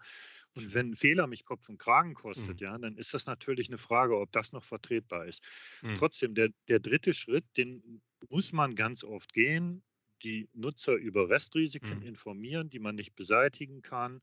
Und 0.55 0.75
wenn 0.75 0.91
ein 0.91 0.97
Fehler 0.97 1.27
mich 1.27 1.45
Kopf 1.45 1.69
und 1.69 1.79
Kragen 1.79 2.15
kostet, 2.15 2.61
Mhm. 2.61 2.61
ja, 2.61 2.79
dann 2.79 2.97
ist 2.97 3.15
das 3.15 3.27
natürlich 3.27 3.69
eine 3.69 3.79
Frage, 3.79 4.19
ob 4.19 4.33
das 4.33 4.53
noch 4.53 4.65
vertretbar 4.65 5.27
ist. 5.27 5.45
Hm. 5.83 5.97
Trotzdem, 5.97 6.35
der, 6.35 6.51
der 6.69 6.81
dritte 6.81 7.15
Schritt, 7.15 7.45
den 7.57 8.03
muss 8.29 8.53
man 8.53 8.75
ganz 8.75 9.05
oft 9.05 9.33
gehen, 9.33 9.83
die 10.23 10.49
Nutzer 10.55 10.95
über 10.95 11.29
Restrisiken 11.31 12.01
Mhm. 12.01 12.03
informieren, 12.03 12.71
die 12.71 12.79
man 12.81 12.95
nicht 12.97 13.15
beseitigen 13.15 13.83
kann 13.83 14.23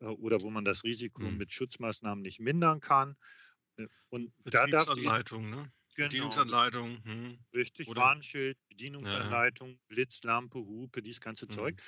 äh, 0.00 0.06
oder 0.06 0.42
wo 0.42 0.50
man 0.50 0.64
das 0.64 0.84
Risiko 0.84 1.30
Mhm. 1.30 1.32
mit 1.32 1.52
Schutzmaßnahmen 1.52 2.22
nicht 2.22 2.40
mindern 2.40 2.80
kann. 2.80 3.16
Äh, 3.78 3.88
Und 4.10 4.34
da 4.50 4.66
darf 4.68 4.90
Bedienungsanleitung, 4.94 5.50
ne? 5.50 5.72
genau, 5.94 6.46
Bedienungsanleitung. 6.48 7.02
Hm. 7.04 7.38
richtig, 7.54 7.94
oder- 7.94 7.96
Warnschild, 7.96 8.58
Bedienungsanleitung, 8.68 9.78
Blitz, 9.88 10.22
Lampe, 10.22 10.58
Hupe, 10.58 11.02
dieses 11.02 11.20
ganze 11.20 11.48
Mhm. 11.48 11.48
Zeug. 11.48 11.82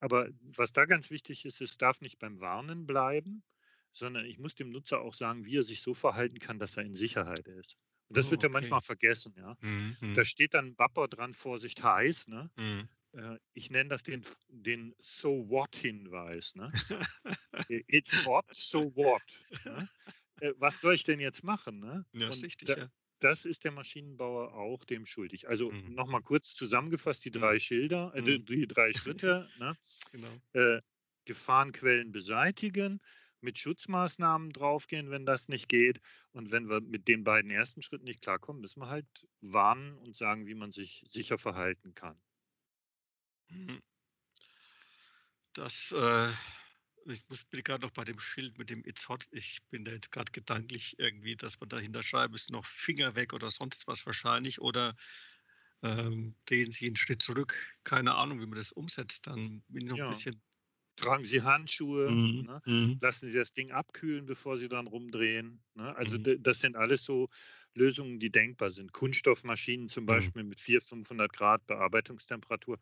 Aber 0.00 0.28
was 0.40 0.72
da 0.72 0.84
ganz 0.86 1.10
wichtig 1.10 1.44
ist, 1.44 1.60
es 1.60 1.76
darf 1.78 2.00
nicht 2.00 2.18
beim 2.18 2.40
Warnen 2.40 2.86
bleiben, 2.86 3.44
sondern 3.92 4.26
ich 4.26 4.38
muss 4.38 4.54
dem 4.54 4.70
Nutzer 4.70 5.00
auch 5.00 5.14
sagen, 5.14 5.44
wie 5.44 5.56
er 5.58 5.62
sich 5.62 5.82
so 5.82 5.94
verhalten 5.94 6.38
kann, 6.38 6.58
dass 6.58 6.76
er 6.76 6.84
in 6.84 6.94
Sicherheit 6.94 7.48
ist. 7.48 7.76
Und 8.08 8.16
das 8.16 8.30
Oh, 8.30 8.32
wird 8.32 8.42
ja 8.42 8.48
okay. 8.48 8.50
manchmal 8.50 8.80
vergessen, 8.82 9.34
ja. 9.36 9.56
Hm, 9.62 9.96
hm, 10.00 10.14
Da 10.14 10.24
steht 10.24 10.54
dann 10.54 10.76
Bapper 10.76 11.08
dran, 11.08 11.34
Vorsicht 11.34 11.82
heiß. 11.82 12.28
Ne? 12.28 12.50
hm. 12.56 12.84
Äh, 13.12 13.38
Ich 13.54 13.70
nenne 13.70 13.90
das 13.90 14.02
den, 14.04 14.24
den 14.48 14.94
So 15.00 15.48
What-Hinweis. 15.50 16.54
Ne? 16.56 16.74
It's 17.68 18.16
hot, 18.18 18.44
so 18.52 18.90
what? 18.94 19.22
Ne? 19.64 19.88
Äh, 20.40 20.52
Was 20.58 20.80
soll 20.80 20.94
ich 20.94 21.04
denn 21.04 21.20
jetzt 21.20 21.44
machen? 21.44 21.80
Ne? 21.80 22.06
Ja, 22.12 22.28
Und 22.28 22.42
richtig, 22.42 22.68
da, 22.68 22.76
ja. 22.76 22.90
das 23.20 23.44
ist 23.46 23.64
der 23.64 23.72
Maschinenbauer 23.72 24.54
auch 24.54 24.84
dem 24.84 25.06
schuldig. 25.06 25.48
Also 25.48 25.74
Mhm. 25.74 25.84
nochmal 25.84 26.22
kurz 26.22 26.54
zusammengefasst, 26.54 27.24
die 27.24 27.30
Mhm. 27.32 27.32
drei 27.32 27.58
Schilder, 27.58 28.12
äh, 28.14 28.22
die, 28.22 28.40
Mhm. 28.40 28.44
die 28.44 28.66
drei 28.66 28.92
Schritte. 28.92 29.50
Ne? 29.54 29.76
Genau. 30.12 30.42
Äh, 30.54 30.80
Gefahrenquellen 31.26 32.12
beseitigen, 32.12 33.00
mit 33.44 33.58
Schutzmaßnahmen 33.58 34.52
draufgehen, 34.52 35.10
wenn 35.10 35.26
das 35.26 35.48
nicht 35.48 35.68
geht. 35.68 36.00
Und 36.32 36.50
wenn 36.52 36.68
wir 36.68 36.80
mit 36.80 37.08
den 37.08 37.24
beiden 37.24 37.50
ersten 37.50 37.82
Schritten 37.82 38.04
nicht 38.04 38.22
klarkommen, 38.22 38.62
müssen 38.62 38.80
wir 38.80 38.88
halt 38.88 39.06
warnen 39.40 39.98
und 39.98 40.16
sagen, 40.16 40.46
wie 40.46 40.54
man 40.54 40.72
sich 40.72 41.04
sicher 41.08 41.38
verhalten 41.38 41.94
kann. 41.94 42.20
Mhm. 43.50 43.80
Das, 45.52 45.92
äh, 45.92 46.32
ich 47.06 47.28
muss, 47.28 47.44
bin 47.44 47.62
gerade 47.62 47.86
noch 47.86 47.92
bei 47.92 48.04
dem 48.04 48.18
Schild 48.18 48.58
mit 48.58 48.70
dem 48.70 48.84
It's 48.84 49.08
hot. 49.08 49.28
Ich 49.30 49.60
bin 49.70 49.84
da 49.84 49.92
jetzt 49.92 50.10
gerade 50.10 50.32
gedanklich 50.32 50.98
irgendwie, 50.98 51.36
dass 51.36 51.60
man 51.60 51.68
dahinter 51.68 52.02
schreiben 52.02 52.34
ist, 52.34 52.50
noch 52.50 52.66
Finger 52.66 53.14
weg 53.14 53.32
oder 53.32 53.50
sonst 53.50 53.86
was 53.86 54.06
wahrscheinlich. 54.06 54.60
Oder 54.60 54.96
ähm, 55.82 56.34
drehen 56.46 56.72
Sie 56.72 56.86
einen 56.86 56.96
Schritt 56.96 57.22
zurück. 57.22 57.56
Keine 57.84 58.14
Ahnung, 58.14 58.40
wie 58.40 58.46
man 58.46 58.56
das 58.56 58.72
umsetzt. 58.72 59.26
Dann 59.26 59.62
bin 59.68 59.82
ich 59.84 59.90
noch 59.90 59.98
Ja. 59.98 60.06
ein 60.06 60.10
bisschen. 60.10 60.42
Tragen 60.96 61.24
Sie 61.24 61.42
Handschuhe, 61.42 62.18
Mhm, 62.18 62.40
ne? 62.40 62.62
mhm, 62.66 63.00
lassen 63.00 63.28
Sie 63.28 63.36
das 63.38 63.52
Ding 63.52 63.70
abkühlen, 63.72 64.26
bevor 64.26 64.58
Sie 64.58 64.68
dann 64.68 64.86
rumdrehen. 64.86 65.64
Ne? 65.74 65.94
Also 65.96 66.16
Mhm. 66.16 66.28
das 66.38 66.60
sind 66.60 66.76
alles 66.76 67.04
so 67.04 67.28
Lösungen, 67.74 68.20
die 68.20 68.30
denkbar 68.30 68.70
sind. 68.70 68.92
Kunststoffmaschinen 68.92 69.88
zum 69.88 70.06
mhm. 70.06 70.30
Beispiel 70.30 70.44
mit 70.44 70.60
400, 70.60 70.88
500 70.88 71.32
Grad 71.32 71.66
Bearbeitungstemperatur. 71.66 72.78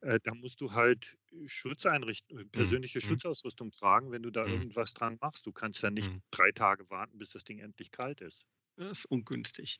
Äh, 0.00 0.20
da 0.22 0.34
musst 0.34 0.60
du 0.60 0.72
halt 0.72 1.16
Schutzeinrichtungen, 1.46 2.44
äh, 2.46 2.48
persönliche 2.48 3.00
mhm. 3.02 3.18
Schutzausrüstung 3.20 3.70
tragen, 3.72 4.10
wenn 4.12 4.22
du 4.22 4.30
da 4.30 4.46
irgendwas 4.46 4.92
dran 4.94 5.16
machst. 5.20 5.46
Du 5.46 5.52
kannst 5.52 5.82
ja 5.82 5.90
nicht 5.90 6.14
drei 6.30 6.52
Tage 6.52 6.88
warten, 6.90 7.18
bis 7.18 7.30
das 7.30 7.44
Ding 7.44 7.58
endlich 7.58 7.90
kalt 7.90 8.20
ist. 8.20 8.44
Das 8.76 8.98
ist 9.00 9.04
ungünstig. 9.06 9.78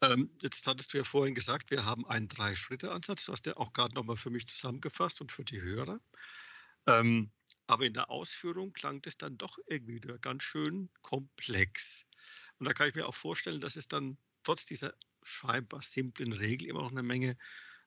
Ähm, 0.00 0.30
jetzt 0.42 0.66
hattest 0.66 0.92
du 0.92 0.98
ja 0.98 1.04
vorhin 1.04 1.34
gesagt, 1.34 1.70
wir 1.70 1.84
haben 1.84 2.06
einen 2.06 2.28
Drei-Schritte-Ansatz. 2.28 3.24
Du 3.26 3.32
hast 3.32 3.46
ja 3.46 3.56
auch 3.56 3.72
gerade 3.72 3.94
nochmal 3.94 4.16
für 4.16 4.30
mich 4.30 4.46
zusammengefasst 4.46 5.20
und 5.20 5.32
für 5.32 5.44
die 5.44 5.60
Hörer. 5.60 6.00
Ähm, 6.86 7.30
aber 7.66 7.86
in 7.86 7.94
der 7.94 8.10
Ausführung 8.10 8.72
klang 8.72 9.02
das 9.02 9.16
dann 9.16 9.38
doch 9.38 9.58
irgendwie 9.66 9.94
wieder 9.94 10.18
ganz 10.18 10.42
schön 10.42 10.90
komplex. 11.02 12.06
Und 12.58 12.66
da 12.66 12.72
kann 12.72 12.88
ich 12.88 12.94
mir 12.94 13.06
auch 13.06 13.14
vorstellen, 13.14 13.60
dass 13.60 13.76
es 13.76 13.88
dann 13.88 14.18
trotz 14.42 14.66
dieser 14.66 14.94
scheinbar 15.22 15.82
simplen 15.82 16.32
Regel 16.32 16.68
immer 16.68 16.82
noch 16.82 16.90
eine 16.90 17.02
Menge 17.02 17.36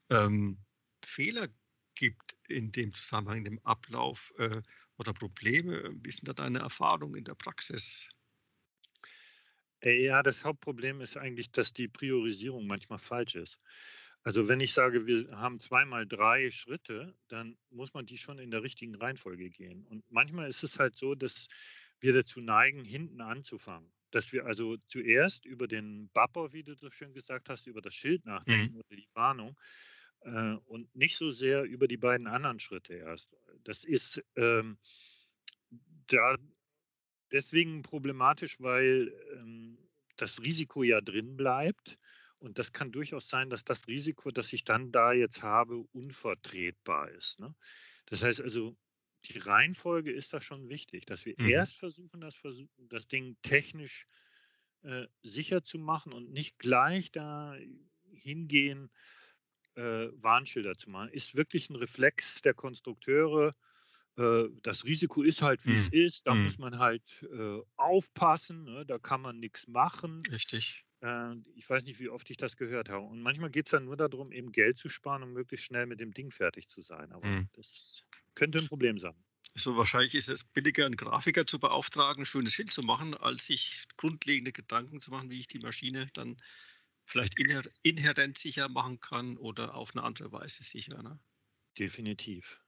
ähm, 0.09 0.57
Fehler 1.03 1.49
gibt 1.95 2.35
in 2.47 2.71
dem 2.71 2.93
Zusammenhang, 2.93 3.39
in 3.39 3.43
dem 3.45 3.59
Ablauf 3.65 4.33
äh, 4.37 4.61
oder 4.97 5.13
Probleme. 5.13 5.91
Wie 6.01 6.11
sind 6.11 6.27
da 6.27 6.33
deine 6.33 6.59
Erfahrungen 6.59 7.15
in 7.15 7.23
der 7.23 7.35
Praxis? 7.35 8.07
Äh, 9.81 10.03
ja, 10.05 10.23
das 10.23 10.43
Hauptproblem 10.43 11.01
ist 11.01 11.17
eigentlich, 11.17 11.51
dass 11.51 11.73
die 11.73 11.87
Priorisierung 11.87 12.67
manchmal 12.67 12.99
falsch 12.99 13.35
ist. 13.35 13.59
Also 14.25 14.47
wenn 14.47 14.59
ich 14.59 14.73
sage, 14.73 15.05
wir 15.05 15.29
haben 15.37 15.59
zweimal 15.59 16.07
drei 16.07 16.49
Schritte, 16.49 17.13
dann 17.27 17.57
muss 17.69 17.93
man 17.93 18.07
die 18.07 18.17
schon 18.17 18.39
in 18.39 18.49
der 18.49 18.63
richtigen 18.63 18.95
Reihenfolge 18.95 19.51
gehen. 19.51 19.85
Und 19.85 20.03
manchmal 20.09 20.49
ist 20.49 20.63
es 20.63 20.79
halt 20.79 20.95
so, 20.95 21.13
dass 21.13 21.47
wir 21.99 22.11
dazu 22.11 22.41
neigen, 22.41 22.83
hinten 22.83 23.21
anzufangen. 23.21 23.93
Dass 24.09 24.33
wir 24.33 24.47
also 24.47 24.77
zuerst 24.87 25.45
über 25.45 25.67
den 25.67 26.09
Bapper, 26.09 26.53
wie 26.53 26.63
du 26.63 26.73
so 26.73 26.89
schön 26.89 27.13
gesagt 27.13 27.49
hast, 27.49 27.67
über 27.67 27.81
das 27.81 27.93
Schild 27.93 28.25
nachdenken 28.25 28.73
mhm. 28.73 28.79
oder 28.79 28.95
die 28.95 29.09
Warnung 29.13 29.55
äh, 30.21 30.55
und 30.65 30.93
nicht 30.95 31.17
so 31.17 31.29
sehr 31.29 31.61
über 31.61 31.87
die 31.87 31.97
beiden 31.97 32.25
anderen 32.25 32.59
Schritte 32.59 32.95
erst. 32.95 33.37
Das 33.63 33.83
ist 33.83 34.23
ähm, 34.35 34.79
da 36.07 36.35
deswegen 37.31 37.83
problematisch, 37.83 38.59
weil 38.59 39.13
ähm, 39.33 39.77
das 40.17 40.41
Risiko 40.41 40.81
ja 40.81 40.99
drin 40.99 41.37
bleibt. 41.37 41.99
Und 42.39 42.59
das 42.59 42.73
kann 42.73 42.91
durchaus 42.91 43.27
sein, 43.27 43.49
dass 43.49 43.63
das 43.63 43.87
Risiko, 43.87 44.31
das 44.31 44.53
ich 44.53 44.63
dann 44.63 44.91
da 44.91 45.13
jetzt 45.13 45.41
habe, 45.41 45.77
unvertretbar 45.93 47.09
ist. 47.11 47.39
Ne? 47.39 47.55
Das 48.07 48.21
heißt 48.21 48.41
also, 48.41 48.75
die 49.25 49.39
Reihenfolge 49.39 50.11
ist 50.11 50.33
da 50.33 50.41
schon 50.41 50.69
wichtig, 50.69 51.05
dass 51.05 51.25
wir 51.25 51.35
mhm. 51.37 51.49
erst 51.49 51.79
versuchen 51.79 52.21
das, 52.21 52.35
das 52.77 53.07
Ding 53.07 53.37
technisch 53.41 54.07
äh, 54.83 55.07
sicher 55.23 55.63
zu 55.63 55.79
machen 55.79 56.13
und 56.13 56.31
nicht 56.31 56.59
gleich 56.59 57.11
da 57.11 57.57
hingehen, 58.13 58.91
äh, 59.75 60.09
Warnschilder 60.13 60.75
zu 60.75 60.91
machen. 60.91 61.09
Ist 61.09 61.35
wirklich 61.35 61.69
ein 61.69 61.75
Reflex 61.75 62.41
der 62.41 62.53
Konstrukteure, 62.53 63.53
äh, 64.17 64.45
das 64.63 64.85
Risiko 64.85 65.23
ist 65.23 65.41
halt, 65.41 65.65
wie 65.65 65.73
mm. 65.73 65.81
es 65.81 65.89
ist. 65.89 66.27
Da 66.27 66.33
mm. 66.33 66.43
muss 66.43 66.57
man 66.57 66.79
halt 66.79 67.03
äh, 67.23 67.61
aufpassen. 67.75 68.63
Ne? 68.63 68.85
Da 68.85 68.97
kann 68.97 69.21
man 69.21 69.39
nichts 69.39 69.67
machen. 69.67 70.23
Richtig. 70.31 70.85
Äh, 71.05 71.35
ich 71.55 71.69
weiß 71.69 71.83
nicht, 71.83 71.99
wie 71.99 72.09
oft 72.09 72.29
ich 72.29 72.37
das 72.37 72.57
gehört 72.57 72.89
habe. 72.89 73.05
Und 73.05 73.21
manchmal 73.21 73.51
geht 73.51 73.67
es 73.67 73.71
dann 73.71 73.85
nur 73.85 73.95
darum, 73.95 74.31
eben 74.31 74.51
Geld 74.51 74.77
zu 74.77 74.89
sparen, 74.89 75.23
um 75.23 75.33
möglichst 75.33 75.65
schnell 75.65 75.85
mit 75.85 75.99
dem 75.99 76.13
Ding 76.13 76.31
fertig 76.31 76.67
zu 76.67 76.81
sein. 76.81 77.11
Aber 77.11 77.27
mm. 77.27 77.49
das 77.53 78.03
könnte 78.33 78.57
ein 78.57 78.67
Problem 78.67 78.97
sein. 78.97 79.15
So 79.53 79.77
wahrscheinlich 79.77 80.15
ist 80.15 80.27
es 80.27 80.43
billiger, 80.43 80.85
einen 80.85 80.97
Grafiker 80.97 81.45
zu 81.45 81.59
beauftragen, 81.59 82.23
ein 82.23 82.25
schönes 82.25 82.53
Schild 82.53 82.73
zu 82.73 82.81
machen, 82.81 83.13
als 83.13 83.45
sich 83.45 83.85
grundlegende 83.97 84.51
Gedanken 84.51 84.99
zu 84.99 85.11
machen, 85.11 85.29
wie 85.29 85.39
ich 85.39 85.47
die 85.47 85.59
Maschine 85.59 86.09
dann 86.13 86.37
vielleicht 87.05 87.35
inhärent 87.83 88.37
sicher 88.37 88.67
machen 88.67 88.99
kann 88.99 89.37
oder 89.37 89.75
auf 89.75 89.95
eine 89.95 90.03
andere 90.03 90.31
Weise 90.31 90.63
sicher. 90.63 91.01
Ne? 91.03 91.19
Definitiv. 91.77 92.59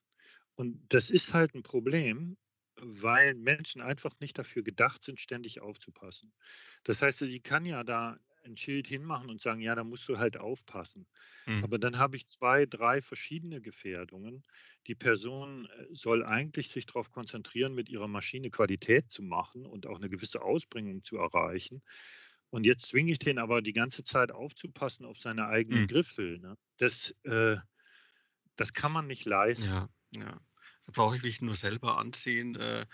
Und 0.55 0.85
das 0.89 1.09
ist 1.09 1.33
halt 1.33 1.55
ein 1.55 1.63
Problem, 1.63 2.37
weil 2.79 3.33
Menschen 3.33 3.81
einfach 3.81 4.13
nicht 4.19 4.37
dafür 4.37 4.63
gedacht 4.63 5.03
sind, 5.03 5.19
ständig 5.19 5.59
aufzupassen. 5.59 6.31
Das 6.83 7.01
heißt, 7.01 7.19
sie 7.19 7.39
kann 7.39 7.65
ja 7.65 7.83
da 7.83 8.17
ein 8.47 8.57
Schild 8.57 8.87
hinmachen 8.87 9.29
und 9.29 9.41
sagen, 9.41 9.61
ja, 9.61 9.75
da 9.75 9.83
musst 9.83 10.07
du 10.09 10.17
halt 10.17 10.37
aufpassen. 10.37 11.07
Mhm. 11.45 11.63
Aber 11.63 11.77
dann 11.77 11.97
habe 11.97 12.15
ich 12.15 12.27
zwei, 12.27 12.65
drei 12.65 13.01
verschiedene 13.01 13.61
Gefährdungen. 13.61 14.43
Die 14.87 14.95
Person 14.95 15.65
äh, 15.65 15.85
soll 15.91 16.25
eigentlich 16.25 16.69
sich 16.69 16.85
darauf 16.85 17.11
konzentrieren, 17.11 17.75
mit 17.75 17.89
ihrer 17.89 18.07
Maschine 18.07 18.49
Qualität 18.49 19.11
zu 19.11 19.21
machen 19.21 19.65
und 19.65 19.85
auch 19.85 19.97
eine 19.97 20.09
gewisse 20.09 20.41
Ausbringung 20.41 21.03
zu 21.03 21.17
erreichen. 21.17 21.81
Und 22.49 22.65
jetzt 22.65 22.87
zwinge 22.87 23.11
ich 23.11 23.19
den 23.19 23.39
aber 23.39 23.61
die 23.61 23.73
ganze 23.73 24.03
Zeit 24.03 24.31
aufzupassen 24.31 25.05
auf 25.05 25.19
seine 25.19 25.47
eigenen 25.47 25.81
mhm. 25.81 25.87
Griffel. 25.87 26.39
Ne? 26.39 26.57
Das, 26.77 27.13
äh, 27.23 27.57
das 28.55 28.73
kann 28.73 28.91
man 28.91 29.07
nicht 29.07 29.25
leisten. 29.25 29.65
Ja, 29.65 29.89
ja. 30.15 30.39
Da 30.85 30.93
brauche 30.93 31.17
ich 31.17 31.23
mich 31.23 31.41
nur 31.41 31.55
selber 31.55 31.97
anziehen. 31.97 32.55
Äh, 32.55 32.85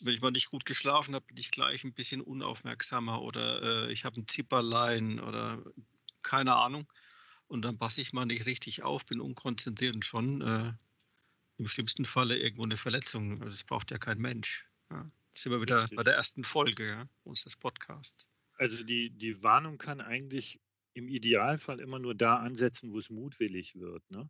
wenn 0.00 0.14
ich 0.14 0.20
mal 0.20 0.30
nicht 0.30 0.50
gut 0.50 0.64
geschlafen 0.64 1.14
habe, 1.14 1.26
bin 1.26 1.36
ich 1.36 1.50
gleich 1.50 1.84
ein 1.84 1.92
bisschen 1.92 2.20
unaufmerksamer 2.20 3.22
oder 3.22 3.62
äh, 3.88 3.92
ich 3.92 4.04
habe 4.04 4.20
ein 4.20 4.26
Zipperlein 4.26 5.20
oder 5.20 5.62
keine 6.22 6.56
Ahnung. 6.56 6.86
Und 7.46 7.62
dann 7.62 7.78
passe 7.78 8.00
ich 8.00 8.12
mal 8.12 8.26
nicht 8.26 8.46
richtig 8.46 8.82
auf, 8.82 9.04
bin 9.06 9.20
unkonzentriert 9.20 9.94
und 9.94 10.04
schon 10.04 10.40
äh, 10.40 10.72
im 11.58 11.66
schlimmsten 11.66 12.04
Falle 12.04 12.38
irgendwo 12.38 12.64
eine 12.64 12.76
Verletzung. 12.76 13.40
Das 13.40 13.64
braucht 13.64 13.90
ja 13.90 13.98
kein 13.98 14.18
Mensch. 14.18 14.66
Ja. 14.90 15.06
Jetzt 15.28 15.42
sind 15.42 15.52
wir 15.52 15.60
wieder 15.60 15.82
Richtig. 15.82 15.96
bei 15.96 16.02
der 16.02 16.14
ersten 16.14 16.44
Folge 16.44 16.86
ja, 16.86 17.08
unseres 17.24 17.56
Podcasts. 17.56 18.26
Also 18.54 18.82
die, 18.82 19.10
die 19.10 19.42
Warnung 19.42 19.78
kann 19.78 20.00
eigentlich 20.00 20.60
im 20.94 21.08
Idealfall 21.08 21.80
immer 21.80 21.98
nur 21.98 22.14
da 22.14 22.36
ansetzen, 22.36 22.92
wo 22.92 22.98
es 22.98 23.10
mutwillig 23.10 23.76
wird. 23.76 24.08
Ne? 24.10 24.28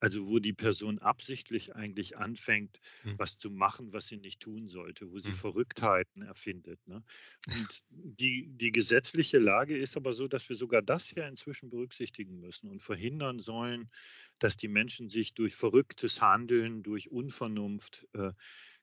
Also 0.00 0.28
wo 0.28 0.38
die 0.38 0.52
Person 0.52 0.98
absichtlich 0.98 1.74
eigentlich 1.74 2.18
anfängt, 2.18 2.78
mhm. 3.04 3.18
was 3.18 3.38
zu 3.38 3.50
machen, 3.50 3.92
was 3.92 4.06
sie 4.06 4.18
nicht 4.18 4.40
tun 4.40 4.68
sollte, 4.68 5.10
wo 5.10 5.18
sie 5.18 5.30
mhm. 5.30 5.34
Verrücktheiten 5.34 6.22
erfindet. 6.22 6.78
Ne? 6.86 7.02
Und 7.48 7.84
die, 7.88 8.48
die 8.48 8.72
gesetzliche 8.72 9.38
Lage 9.38 9.78
ist 9.78 9.96
aber 9.96 10.12
so, 10.12 10.28
dass 10.28 10.48
wir 10.48 10.56
sogar 10.56 10.82
das 10.82 11.10
ja 11.12 11.26
inzwischen 11.26 11.70
berücksichtigen 11.70 12.40
müssen 12.40 12.68
und 12.70 12.82
verhindern 12.82 13.38
sollen, 13.38 13.90
dass 14.38 14.56
die 14.56 14.68
Menschen 14.68 15.08
sich 15.08 15.34
durch 15.34 15.54
verrücktes 15.54 16.20
Handeln, 16.20 16.82
durch 16.82 17.10
Unvernunft 17.10 18.06
äh, 18.12 18.32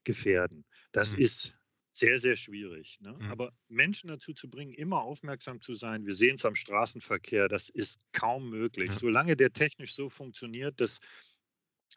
gefährden. 0.04 0.66
Das 0.92 1.16
mhm. 1.16 1.24
ist 1.24 1.61
sehr, 1.94 2.20
sehr 2.20 2.36
schwierig. 2.36 3.00
Ne? 3.02 3.14
Mhm. 3.14 3.32
Aber 3.32 3.54
Menschen 3.68 4.08
dazu 4.08 4.34
zu 4.34 4.50
bringen, 4.50 4.74
immer 4.74 5.02
aufmerksam 5.02 5.62
zu 5.62 5.76
sein, 5.76 6.06
wir 6.06 6.16
sehen 6.16 6.36
es 6.36 6.46
am 6.46 6.56
Straßenverkehr, 6.56 7.48
das 7.48 7.70
ist 7.70 8.02
kaum 8.14 8.50
möglich. 8.50 8.92
Ja. 8.92 8.98
Solange 8.98 9.36
der 9.36 9.52
technisch 9.52 9.94
so 9.94 10.10
funktioniert, 10.10 10.80
dass 10.80 11.00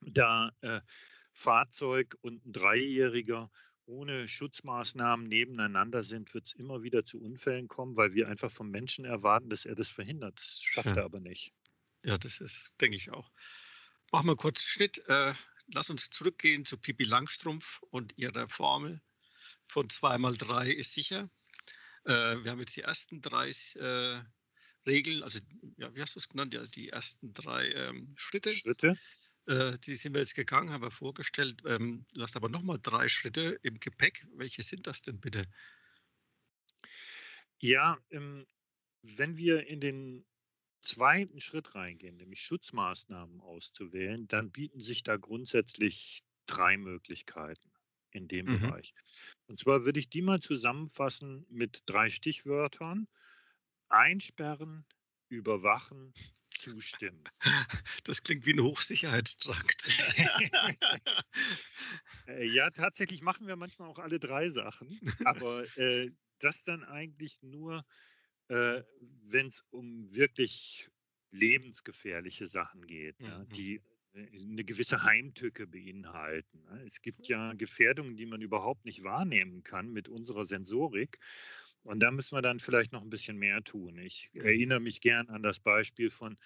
da 0.02 0.50
äh, 0.60 0.80
Fahrzeug 1.32 2.16
und 2.22 2.44
ein 2.44 2.52
Dreijähriger 2.52 3.50
ohne 3.86 4.26
Schutzmaßnahmen 4.26 5.26
nebeneinander 5.28 6.02
sind, 6.02 6.32
wird 6.34 6.46
es 6.46 6.52
immer 6.54 6.82
wieder 6.82 7.04
zu 7.04 7.20
Unfällen 7.20 7.68
kommen, 7.68 7.96
weil 7.96 8.14
wir 8.14 8.28
einfach 8.28 8.50
vom 8.50 8.70
Menschen 8.70 9.04
erwarten, 9.04 9.50
dass 9.50 9.66
er 9.66 9.74
das 9.74 9.88
verhindert. 9.88 10.38
Das 10.38 10.62
schafft 10.62 10.88
ja. 10.88 10.96
er 10.96 11.04
aber 11.04 11.20
nicht. 11.20 11.52
Ja, 12.02 12.16
das 12.16 12.40
ist, 12.40 12.72
denke 12.80 12.96
ich 12.96 13.10
auch. 13.10 13.30
Machen 14.10 14.26
wir 14.26 14.36
kurz 14.36 14.62
Schnitt. 14.62 15.02
Äh, 15.06 15.34
lass 15.66 15.90
uns 15.90 16.08
zurückgehen 16.10 16.64
zu 16.64 16.78
Pipi 16.78 17.04
Langstrumpf 17.04 17.82
und 17.90 18.16
ihrer 18.16 18.48
Formel 18.48 19.02
von 19.68 19.88
2 19.88 20.18
mal 20.18 20.36
3 20.36 20.70
ist 20.70 20.92
sicher. 20.92 21.30
Äh, 22.04 22.44
wir 22.44 22.50
haben 22.50 22.60
jetzt 22.60 22.76
die 22.76 22.82
ersten 22.82 23.20
drei 23.20 23.50
äh, 23.76 24.22
Regeln, 24.86 25.22
also 25.22 25.38
ja, 25.78 25.94
wie 25.94 26.02
hast 26.02 26.14
du 26.14 26.18
es 26.18 26.28
genannt? 26.28 26.52
Ja, 26.54 26.66
die 26.66 26.90
ersten 26.90 27.32
drei 27.32 27.72
ähm, 27.72 28.12
Schritte. 28.16 28.50
Schritte. 28.50 28.98
Äh, 29.46 29.78
die 29.78 29.94
sind 29.94 30.14
wir 30.14 30.20
jetzt 30.20 30.34
gegangen, 30.34 30.70
haben 30.70 30.82
wir 30.82 30.90
vorgestellt. 30.90 31.62
Ähm, 31.66 32.06
du 32.12 32.22
hast 32.22 32.36
aber 32.36 32.48
nochmal 32.48 32.78
drei 32.82 33.08
Schritte 33.08 33.58
im 33.62 33.80
Gepäck. 33.80 34.26
Welche 34.34 34.62
sind 34.62 34.86
das 34.86 35.02
denn 35.02 35.20
bitte? 35.20 35.44
Ja, 37.58 37.98
ähm, 38.10 38.46
wenn 39.02 39.36
wir 39.36 39.66
in 39.66 39.80
den 39.80 40.26
zweiten 40.82 41.40
Schritt 41.40 41.74
reingehen, 41.74 42.16
nämlich 42.16 42.42
Schutzmaßnahmen 42.42 43.40
auszuwählen, 43.40 44.28
dann 44.28 44.50
bieten 44.50 44.80
sich 44.80 45.02
da 45.02 45.16
grundsätzlich 45.16 46.22
drei 46.46 46.76
Möglichkeiten 46.76 47.73
in 48.14 48.28
dem 48.28 48.46
mhm. 48.46 48.60
Bereich. 48.60 48.94
Und 49.46 49.58
zwar 49.58 49.84
würde 49.84 50.00
ich 50.00 50.08
die 50.08 50.22
mal 50.22 50.40
zusammenfassen 50.40 51.44
mit 51.50 51.82
drei 51.86 52.08
Stichwörtern. 52.08 53.06
Einsperren, 53.88 54.86
überwachen, 55.28 56.14
zustimmen. 56.50 57.24
Das 58.04 58.22
klingt 58.22 58.46
wie 58.46 58.52
ein 58.52 58.62
Hochsicherheitstrakt. 58.62 59.88
Äh, 62.26 62.46
ja, 62.46 62.70
tatsächlich 62.70 63.20
machen 63.20 63.46
wir 63.46 63.54
manchmal 63.54 63.86
auch 63.90 63.98
alle 63.98 64.18
drei 64.18 64.48
Sachen, 64.48 64.98
aber 65.26 65.64
äh, 65.76 66.10
das 66.38 66.64
dann 66.64 66.82
eigentlich 66.82 67.42
nur, 67.42 67.84
äh, 68.48 68.82
wenn 69.26 69.48
es 69.48 69.60
um 69.68 70.10
wirklich 70.10 70.88
lebensgefährliche 71.32 72.46
Sachen 72.46 72.86
geht, 72.86 73.20
mhm. 73.20 73.26
ja, 73.26 73.44
die 73.44 73.82
eine 74.14 74.64
gewisse 74.64 75.02
Heimtücke 75.02 75.66
beinhalten. 75.66 76.62
Ne? 76.70 76.82
Es 76.86 77.02
gibt 77.02 77.26
ja 77.26 77.52
Gefährdungen, 77.54 78.16
die 78.16 78.26
man 78.26 78.40
überhaupt 78.42 78.84
nicht 78.84 79.02
wahrnehmen 79.02 79.62
kann 79.62 79.92
mit 79.92 80.08
unserer 80.08 80.44
Sensorik. 80.44 81.18
Und 81.82 82.00
da 82.00 82.10
müssen 82.10 82.36
wir 82.36 82.42
dann 82.42 82.60
vielleicht 82.60 82.92
noch 82.92 83.02
ein 83.02 83.10
bisschen 83.10 83.36
mehr 83.36 83.62
tun. 83.62 83.98
Ich 83.98 84.30
erinnere 84.34 84.80
mich 84.80 85.00
gern 85.00 85.28
an 85.28 85.42
das 85.42 85.58
Beispiel 85.58 86.10
von 86.10 86.36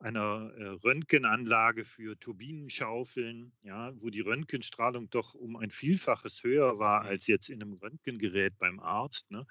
einer 0.00 0.52
äh, 0.56 0.64
Röntgenanlage 0.84 1.84
für 1.84 2.18
Turbinenschaufeln, 2.18 3.52
ja, 3.62 3.92
wo 4.00 4.10
die 4.10 4.20
Röntgenstrahlung 4.20 5.10
doch 5.10 5.34
um 5.34 5.56
ein 5.56 5.70
Vielfaches 5.70 6.42
höher 6.44 6.78
war 6.78 7.02
als 7.02 7.26
jetzt 7.26 7.50
in 7.50 7.60
einem 7.60 7.74
Röntgengerät 7.74 8.56
beim 8.58 8.78
Arzt. 8.78 9.30
Ne? 9.30 9.44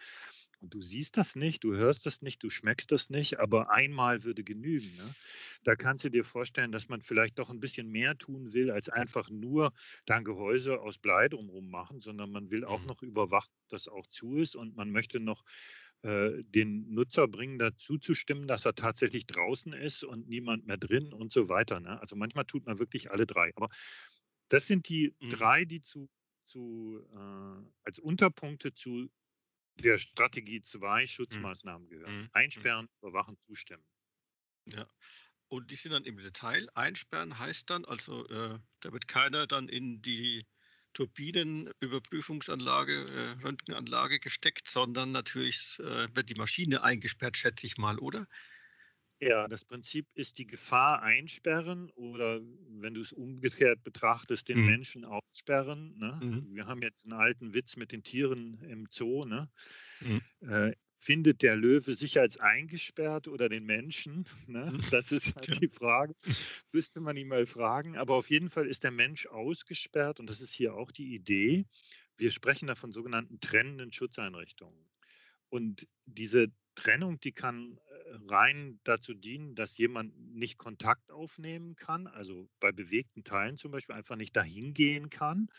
Und 0.59 0.73
du 0.73 0.81
siehst 0.81 1.17
das 1.17 1.35
nicht, 1.35 1.63
du 1.63 1.75
hörst 1.75 2.05
das 2.05 2.21
nicht, 2.21 2.41
du 2.41 2.49
schmeckst 2.49 2.91
das 2.91 3.09
nicht, 3.09 3.39
aber 3.39 3.71
einmal 3.71 4.23
würde 4.23 4.43
genügen. 4.43 4.89
Ne? 4.97 5.15
Da 5.63 5.75
kannst 5.75 6.03
du 6.05 6.09
dir 6.09 6.23
vorstellen, 6.23 6.71
dass 6.71 6.89
man 6.89 7.01
vielleicht 7.01 7.37
doch 7.37 7.49
ein 7.49 7.59
bisschen 7.59 7.89
mehr 7.91 8.17
tun 8.17 8.53
will, 8.53 8.71
als 8.71 8.89
einfach 8.89 9.29
nur 9.29 9.71
dein 10.05 10.23
Gehäuse 10.23 10.79
aus 10.79 10.97
Blei 10.97 11.29
drumherum 11.29 11.69
machen, 11.69 11.99
sondern 11.99 12.31
man 12.31 12.49
will 12.49 12.65
auch 12.65 12.81
mhm. 12.81 12.87
noch 12.87 13.03
überwachen, 13.03 13.53
dass 13.69 13.87
auch 13.87 14.07
zu 14.07 14.37
ist 14.37 14.55
und 14.55 14.75
man 14.75 14.91
möchte 14.91 15.19
noch 15.19 15.43
äh, 16.03 16.43
den 16.43 16.93
Nutzer 16.93 17.27
bringen, 17.27 17.59
dazu 17.59 17.97
zu 17.97 18.13
stimmen, 18.13 18.47
dass 18.47 18.65
er 18.65 18.75
tatsächlich 18.75 19.25
draußen 19.25 19.73
ist 19.73 20.03
und 20.03 20.27
niemand 20.27 20.65
mehr 20.65 20.77
drin 20.77 21.13
und 21.13 21.31
so 21.31 21.49
weiter. 21.49 21.79
Ne? 21.79 21.99
Also 21.99 22.15
manchmal 22.15 22.45
tut 22.45 22.65
man 22.65 22.79
wirklich 22.79 23.11
alle 23.11 23.27
drei. 23.27 23.51
Aber 23.55 23.69
das 24.49 24.67
sind 24.67 24.89
die 24.89 25.15
mhm. 25.19 25.29
drei, 25.29 25.65
die 25.65 25.81
zu, 25.81 26.09
zu 26.45 27.03
äh, 27.13 27.65
als 27.83 27.99
Unterpunkte 27.99 28.73
zu 28.73 29.09
der 29.77 29.98
Strategie 29.98 30.62
2 30.62 31.01
mhm. 31.01 31.07
Schutzmaßnahmen 31.07 31.89
gehören. 31.89 32.22
Mhm. 32.22 32.29
Einsperren, 32.34 32.88
überwachen, 33.01 33.39
zustimmen. 33.39 33.84
Ja. 34.65 34.88
Und 35.50 35.72
die 35.72 35.75
sind 35.75 35.93
dann 35.93 36.03
im 36.03 36.17
Detail. 36.17 36.67
Einsperren 36.74 37.39
heißt 37.39 37.69
dann, 37.69 37.86
also 37.86 38.27
äh, 38.27 38.60
da 38.81 38.91
wird 38.91 39.07
keiner 39.07 39.48
dann 39.48 39.69
in 39.69 40.01
die 40.01 40.46
Turbinenüberprüfungsanlage, 40.93 42.93
äh, 42.93 43.41
Röntgenanlage 43.43 44.19
gesteckt, 44.19 44.67
sondern 44.67 45.12
natürlich 45.12 45.77
äh, 45.79 46.13
wird 46.13 46.29
die 46.29 46.36
Maschine 46.36 46.84
eingesperrt, 46.84 47.38
schätze 47.38 47.65
ich 47.67 47.77
mal, 47.77 47.98
oder? 48.00 48.27
Ja, 49.19 49.47
das 49.47 49.65
Prinzip 49.65 50.05
ist 50.13 50.38
die 50.38 50.45
Gefahr 50.45 51.01
einsperren 51.01 51.89
oder 51.91 52.39
wenn 52.69 52.93
du 52.93 53.01
es 53.01 53.13
umgekehrt 53.13 53.83
betrachtest, 53.83 54.47
den 54.47 54.59
mhm. 54.59 54.65
Menschen 54.65 55.05
aussperren. 55.05 55.97
Ne? 55.97 56.19
Mhm. 56.21 56.55
Wir 56.55 56.65
haben 56.65 56.83
jetzt 56.83 57.03
einen 57.03 57.13
alten 57.13 57.53
Witz 57.53 57.77
mit 57.77 57.91
den 57.91 58.03
Tieren 58.03 58.59
im 58.69 58.88
Zoo. 58.91 59.25
Ne? 59.25 59.50
Mhm. 60.01 60.21
Äh, 60.47 60.74
findet 61.00 61.41
der 61.41 61.55
Löwe 61.55 61.95
sich 61.95 62.19
als 62.19 62.38
eingesperrt 62.38 63.27
oder 63.27 63.50
den 63.50 63.65
Menschen? 63.65 64.25
Ne? 64.47 64.71
Mhm. 64.71 64.81
Das 64.91 65.12
ist 65.12 65.36
halt 65.36 65.62
die 65.62 65.67
Frage. 65.67 66.15
Müsste 66.71 67.01
man 67.01 67.17
ihn 67.17 67.27
mal 67.27 67.45
fragen. 67.47 67.97
Aber 67.97 68.15
auf 68.15 68.29
jeden 68.29 68.50
Fall 68.50 68.67
ist 68.67 68.83
der 68.83 68.91
Mensch 68.91 69.25
ausgesperrt 69.25 70.19
und 70.19 70.29
das 70.29 70.41
ist 70.41 70.53
hier 70.53 70.75
auch 70.75 70.91
die 70.91 71.15
Idee. 71.15 71.65
Wir 72.17 72.31
sprechen 72.31 72.67
da 72.67 72.75
von 72.75 72.91
sogenannten 72.91 73.39
trennenden 73.39 73.91
Schutzeinrichtungen. 73.91 74.89
Und 75.50 75.88
diese 76.05 76.51
Trennung, 76.77 77.19
die 77.19 77.31
kann 77.34 77.77
äh, 77.89 78.17
rein 78.29 78.79
dazu 78.84 79.13
dienen, 79.13 79.55
dass 79.55 79.77
jemand 79.77 80.17
nicht 80.34 80.57
Kontakt 80.57 81.12
aufnehmen 81.12 81.75
kann, 81.75 82.07
also 82.07 82.48
bei 82.60 82.72
bewegten 82.72 83.24
Teilen 83.24 83.57
zum 83.57 83.72
Beispiel 83.72 83.96
einfach 83.96 84.15
nicht 84.15 84.36
dahin 84.36 84.74
gehen 84.74 85.10
kann. 85.10 85.50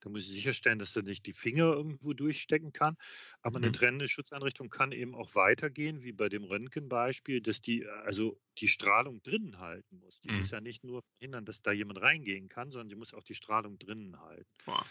Da 0.00 0.10
muss 0.10 0.24
ich 0.24 0.30
sicherstellen, 0.30 0.80
dass 0.80 0.96
er 0.96 1.02
nicht 1.02 1.26
die 1.26 1.32
Finger 1.32 1.66
irgendwo 1.66 2.12
durchstecken 2.12 2.72
kann. 2.72 2.96
Aber 3.40 3.58
mhm. 3.58 3.66
eine 3.66 3.72
trennende 3.72 4.08
Schutzeinrichtung 4.08 4.68
kann 4.68 4.90
eben 4.90 5.14
auch 5.14 5.36
weitergehen, 5.36 6.02
wie 6.02 6.12
bei 6.12 6.28
dem 6.28 6.42
Röntgenbeispiel, 6.42 7.40
dass 7.40 7.60
die 7.60 7.86
also 7.86 8.40
die 8.58 8.66
Strahlung 8.66 9.22
drinnen 9.22 9.60
halten 9.60 10.00
muss. 10.00 10.18
Die 10.20 10.30
mhm. 10.30 10.40
muss 10.40 10.50
ja 10.50 10.60
nicht 10.60 10.82
nur 10.82 11.02
verhindern, 11.02 11.44
dass 11.44 11.62
da 11.62 11.70
jemand 11.70 12.00
reingehen 12.00 12.48
kann, 12.48 12.72
sondern 12.72 12.88
die 12.88 12.96
muss 12.96 13.14
auch 13.14 13.22
die 13.22 13.36
Strahlung 13.36 13.78
drinnen 13.78 14.18
halten. 14.20 14.50
Boah. 14.64 14.84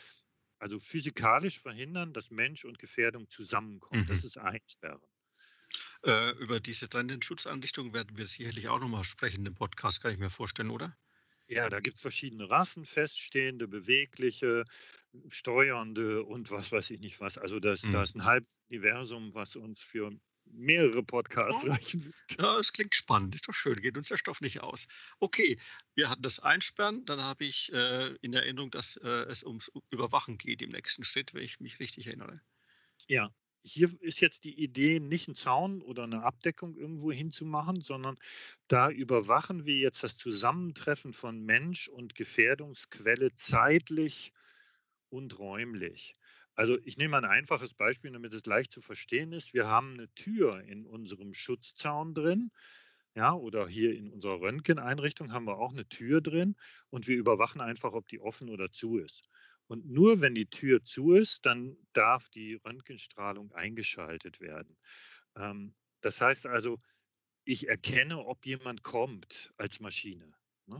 Also 0.60 0.80
physikalisch 0.80 1.60
verhindern, 1.60 2.14
dass 2.14 2.30
Mensch 2.30 2.64
und 2.64 2.80
Gefährdung 2.80 3.28
zusammenkommen. 3.30 4.04
Mhm. 4.04 4.08
Das 4.08 4.24
ist 4.24 4.38
Einsperren. 4.38 5.02
Äh, 6.04 6.32
über 6.38 6.60
diese 6.60 6.90
trennenden 6.90 7.22
Schutzeinrichtungen 7.22 7.94
werden 7.94 8.18
wir 8.18 8.28
sicherlich 8.28 8.68
auch 8.70 8.80
nochmal 8.80 9.04
sprechen 9.04 9.46
im 9.46 9.56
Podcast, 9.56 10.02
kann 10.02 10.12
ich 10.12 10.20
mir 10.20 10.30
vorstellen, 10.30 10.72
oder? 10.72 10.98
Ja, 11.48 11.70
da 11.70 11.82
gibt 11.82 11.98
es 11.98 12.02
verschiedene 12.02 12.50
Rassen, 12.50 12.86
feststehende, 12.86 13.68
bewegliche, 13.68 14.64
steuernde 15.28 16.24
und 16.24 16.50
was 16.50 16.72
weiß 16.72 16.90
ich 16.92 17.02
nicht 17.02 17.20
was. 17.20 17.38
Also 17.38 17.60
das, 17.60 17.84
mhm. 17.84 17.92
da 17.92 18.04
ist 18.04 18.16
ein 18.16 18.24
halbes 18.24 18.62
Universum, 18.70 19.34
was 19.34 19.58
uns 19.58 19.82
für 19.82 20.12
mehrere 20.46 21.04
Podcasts 21.04 21.64
ja. 21.64 21.74
reichen 21.74 22.06
wird. 22.06 22.16
Ja, 22.40 22.58
es 22.58 22.72
klingt 22.74 22.96
spannend, 22.96 23.36
ist 23.36 23.48
doch 23.48 23.54
schön, 23.54 23.82
geht 23.82 23.98
uns 23.98 24.08
der 24.08 24.18
Stoff 24.18 24.42
nicht 24.42 24.62
aus. 24.62 24.88
Okay, 25.20 25.60
wir 25.94 26.10
hatten 26.10 26.22
das 26.22 26.40
Einsperren, 26.40 27.06
dann 27.06 27.22
habe 27.22 27.46
ich 27.46 27.72
äh, 27.74 28.16
in 28.22 28.34
Erinnerung, 28.34 28.72
dass 28.72 28.96
äh, 28.98 29.08
es 29.08 29.44
ums 29.44 29.72
Überwachen 29.90 30.38
geht 30.38 30.62
im 30.62 30.70
nächsten 30.70 31.04
Schritt, 31.04 31.34
wenn 31.34 31.44
ich 31.44 31.60
mich 31.60 31.80
richtig 31.80 32.08
erinnere. 32.08 32.42
Ja, 33.08 33.34
hier 33.64 33.90
ist 34.02 34.22
jetzt 34.22 34.44
die 34.44 34.60
Idee, 34.60 35.00
nicht 35.00 35.28
einen 35.28 35.36
Zaun 35.36 35.82
oder 35.82 36.04
eine 36.04 36.24
Abdeckung 36.24 36.76
irgendwo 36.76 37.12
hinzumachen, 37.12 37.82
sondern 37.82 38.18
da 38.68 38.90
überwachen 38.90 39.66
wir 39.66 39.78
jetzt 39.78 40.04
das 40.04 40.18
Zusammentreffen 40.18 41.14
von 41.14 41.44
Mensch 41.44 41.88
und 41.88 42.16
Gefährdungsquelle 42.16 43.34
zeitlich 43.36 44.34
und 45.10 45.38
räumlich. 45.40 46.14
Also 46.56 46.78
ich 46.84 46.98
nehme 46.98 47.18
ein 47.18 47.26
einfaches 47.26 47.74
Beispiel, 47.74 48.12
damit 48.12 48.34
es 48.34 48.46
leicht 48.46 48.72
zu 48.72 48.82
verstehen 48.82 49.32
ist. 49.32 49.54
Wir 49.54 49.68
haben 49.68 49.94
eine 49.94 50.14
Tür 50.14 50.62
in 50.62 50.86
unserem 50.86 51.34
Schutzzaun 51.34 52.14
drin. 52.14 52.52
Ja, 53.14 53.34
oder 53.34 53.68
hier 53.68 53.94
in 53.94 54.10
unserer 54.10 54.40
Röntgeneinrichtung 54.40 55.34
haben 55.34 55.46
wir 55.46 55.58
auch 55.58 55.74
eine 55.74 55.88
Tür 55.88 56.22
drin 56.22 56.56
und 56.90 57.08
wir 57.08 57.18
überwachen 57.18 57.60
einfach, 57.60 57.92
ob 57.92 58.08
die 58.08 58.22
offen 58.22 58.50
oder 58.50 58.72
zu 58.72 58.98
ist. 58.98 59.30
Und 59.72 59.90
nur 59.90 60.20
wenn 60.20 60.36
die 60.36 60.48
Tür 60.48 60.84
zu 60.84 61.14
ist, 61.14 61.46
dann 61.46 61.78
darf 61.94 62.28
die 62.28 62.56
Röntgenstrahlung 62.56 63.54
eingeschaltet 63.54 64.42
werden. 64.42 64.76
Ähm, 65.38 65.74
das 66.02 66.20
heißt 66.20 66.46
also, 66.46 66.78
ich 67.46 67.70
erkenne, 67.70 68.18
ob 68.26 68.46
jemand 68.46 68.84
kommt 68.84 69.54
als 69.56 69.80
Maschine. 69.80 70.28
Ne? 70.66 70.78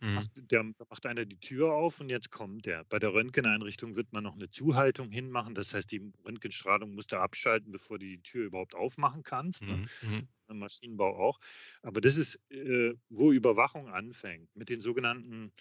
Mhm. 0.00 0.14
Macht, 0.14 0.36
mhm. 0.36 0.48
der, 0.48 0.64
macht 0.64 1.06
einer 1.06 1.26
die 1.26 1.38
Tür 1.38 1.74
auf 1.74 2.00
und 2.00 2.08
jetzt 2.08 2.32
kommt 2.32 2.66
der. 2.66 2.82
Bei 2.86 2.98
der 2.98 3.14
Röntgeneinrichtung 3.14 3.94
wird 3.94 4.12
man 4.12 4.24
noch 4.24 4.34
eine 4.34 4.50
Zuhaltung 4.50 5.12
hinmachen. 5.12 5.54
Das 5.54 5.72
heißt, 5.72 5.92
die 5.92 6.12
Röntgenstrahlung 6.26 6.92
musst 6.92 7.12
du 7.12 7.20
abschalten, 7.20 7.70
bevor 7.70 8.00
du 8.00 8.06
die 8.06 8.22
Tür 8.22 8.46
überhaupt 8.46 8.74
aufmachen 8.74 9.22
kannst. 9.22 9.64
Ne? 9.64 9.86
Mhm. 10.02 10.10
Ne? 10.10 10.28
Im 10.48 10.58
Maschinenbau 10.58 11.16
auch. 11.16 11.38
Aber 11.82 12.00
das 12.00 12.16
ist, 12.16 12.40
äh, 12.50 12.94
wo 13.10 13.30
Überwachung 13.30 13.90
anfängt, 13.90 14.56
mit 14.56 14.70
den 14.70 14.80
sogenannten 14.80 15.52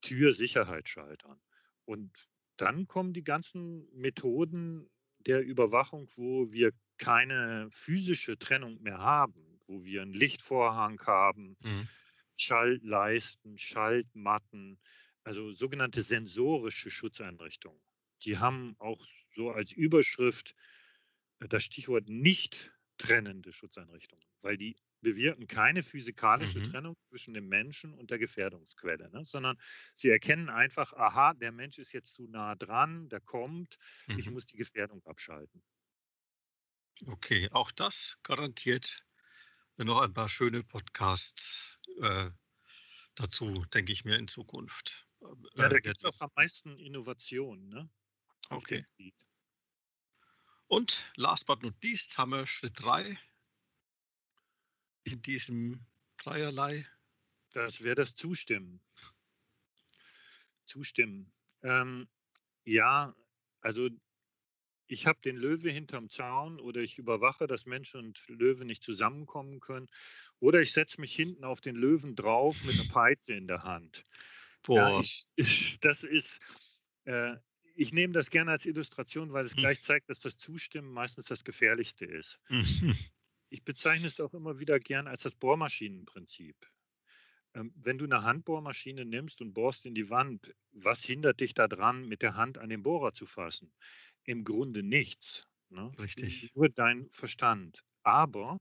Türsicherheitsschaltern. 0.00 1.38
Und 1.86 2.28
dann 2.58 2.86
kommen 2.86 3.14
die 3.14 3.24
ganzen 3.24 3.88
Methoden 3.94 4.90
der 5.20 5.42
Überwachung, 5.42 6.08
wo 6.16 6.52
wir 6.52 6.72
keine 6.98 7.68
physische 7.70 8.38
Trennung 8.38 8.80
mehr 8.82 8.98
haben, 8.98 9.58
wo 9.66 9.84
wir 9.84 10.02
einen 10.02 10.12
Lichtvorhang 10.12 11.00
haben, 11.06 11.56
mhm. 11.60 11.88
Schaltleisten, 12.36 13.58
Schaltmatten, 13.58 14.78
also 15.24 15.52
sogenannte 15.52 16.02
sensorische 16.02 16.90
Schutzeinrichtungen. 16.90 17.80
Die 18.22 18.38
haben 18.38 18.76
auch 18.78 19.04
so 19.34 19.50
als 19.50 19.72
Überschrift 19.72 20.54
äh, 21.40 21.48
das 21.48 21.64
Stichwort 21.64 22.08
nicht 22.08 22.72
trennende 22.98 23.52
Schutzeinrichtungen, 23.52 24.24
weil 24.42 24.56
die 24.56 24.76
bewirken 25.00 25.46
keine 25.46 25.82
physikalische 25.82 26.58
mhm. 26.58 26.70
Trennung 26.70 26.96
zwischen 27.08 27.34
dem 27.34 27.48
Menschen 27.48 27.94
und 27.94 28.10
der 28.10 28.18
Gefährdungsquelle, 28.18 29.10
ne? 29.10 29.24
sondern 29.24 29.58
sie 29.94 30.08
erkennen 30.08 30.48
einfach, 30.48 30.92
aha, 30.94 31.34
der 31.34 31.52
Mensch 31.52 31.78
ist 31.78 31.92
jetzt 31.92 32.14
zu 32.14 32.26
nah 32.28 32.54
dran, 32.54 33.08
der 33.08 33.20
kommt, 33.20 33.78
mhm. 34.06 34.18
ich 34.18 34.30
muss 34.30 34.46
die 34.46 34.56
Gefährdung 34.56 35.04
abschalten. 35.04 35.62
Okay, 37.06 37.48
auch 37.52 37.70
das 37.72 38.18
garantiert 38.22 39.04
noch 39.76 40.00
ein 40.00 40.14
paar 40.14 40.28
schöne 40.28 40.62
Podcasts 40.62 41.78
äh, 42.00 42.30
dazu, 43.14 43.66
denke 43.74 43.92
ich 43.92 44.04
mir 44.04 44.16
in 44.16 44.28
Zukunft. 44.28 45.06
Ja, 45.54 45.68
da 45.68 45.78
gibt 45.78 45.98
es 45.98 46.04
auch 46.04 46.20
am 46.20 46.30
meisten 46.34 46.78
Innovationen. 46.78 47.68
Ne? 47.68 47.90
Okay. 48.50 48.86
Und 50.68 51.10
last 51.16 51.46
but 51.46 51.62
not 51.62 51.74
least 51.82 52.16
haben 52.18 52.30
wir 52.30 52.46
Schritt 52.46 52.72
3, 52.76 53.18
in 55.06 55.22
diesem 55.22 55.80
Dreierlei? 56.18 56.86
Das 57.52 57.82
wäre 57.82 57.94
das 57.94 58.14
Zustimmen. 58.14 58.80
Zustimmen. 60.66 61.32
Ähm, 61.62 62.08
ja, 62.64 63.14
also 63.60 63.88
ich 64.88 65.06
habe 65.06 65.20
den 65.24 65.36
Löwe 65.36 65.70
hinterm 65.70 66.10
Zaun 66.10 66.60
oder 66.60 66.80
ich 66.80 66.98
überwache, 66.98 67.46
dass 67.46 67.66
Mensch 67.66 67.94
und 67.94 68.22
Löwe 68.28 68.64
nicht 68.64 68.82
zusammenkommen 68.82 69.60
können. 69.60 69.88
Oder 70.38 70.60
ich 70.60 70.72
setze 70.72 71.00
mich 71.00 71.14
hinten 71.14 71.44
auf 71.44 71.60
den 71.60 71.76
Löwen 71.76 72.14
drauf 72.14 72.62
mit 72.64 72.78
einer 72.78 72.88
Peitsche 72.88 73.32
in 73.32 73.48
der 73.48 73.62
Hand. 73.62 74.04
Ja, 74.68 75.00
ich, 75.00 75.28
ich, 75.36 75.78
das 75.80 76.04
ist, 76.04 76.40
äh, 77.04 77.36
ich 77.74 77.92
nehme 77.92 78.12
das 78.12 78.30
gerne 78.30 78.50
als 78.50 78.66
Illustration, 78.66 79.32
weil 79.32 79.44
es 79.44 79.54
hm. 79.54 79.60
gleich 79.60 79.80
zeigt, 79.82 80.10
dass 80.10 80.18
das 80.20 80.36
Zustimmen 80.36 80.90
meistens 80.92 81.26
das 81.26 81.44
Gefährlichste 81.44 82.04
ist. 82.04 82.40
Ich 83.48 83.62
bezeichne 83.64 84.08
es 84.08 84.20
auch 84.20 84.34
immer 84.34 84.58
wieder 84.58 84.80
gern 84.80 85.06
als 85.06 85.22
das 85.22 85.34
Bohrmaschinenprinzip. 85.34 86.56
Ähm, 87.54 87.72
wenn 87.76 87.98
du 87.98 88.04
eine 88.04 88.22
Handbohrmaschine 88.22 89.04
nimmst 89.04 89.40
und 89.40 89.54
bohrst 89.54 89.86
in 89.86 89.94
die 89.94 90.10
Wand, 90.10 90.54
was 90.72 91.04
hindert 91.04 91.40
dich 91.40 91.54
daran, 91.54 92.06
mit 92.06 92.22
der 92.22 92.34
Hand 92.34 92.58
an 92.58 92.68
den 92.68 92.82
Bohrer 92.82 93.14
zu 93.14 93.26
fassen? 93.26 93.72
Im 94.24 94.44
Grunde 94.44 94.82
nichts. 94.82 95.46
Ne? 95.70 95.92
Richtig. 95.98 96.50
Nur 96.54 96.68
dein 96.68 97.08
Verstand. 97.10 97.82
Aber 98.02 98.58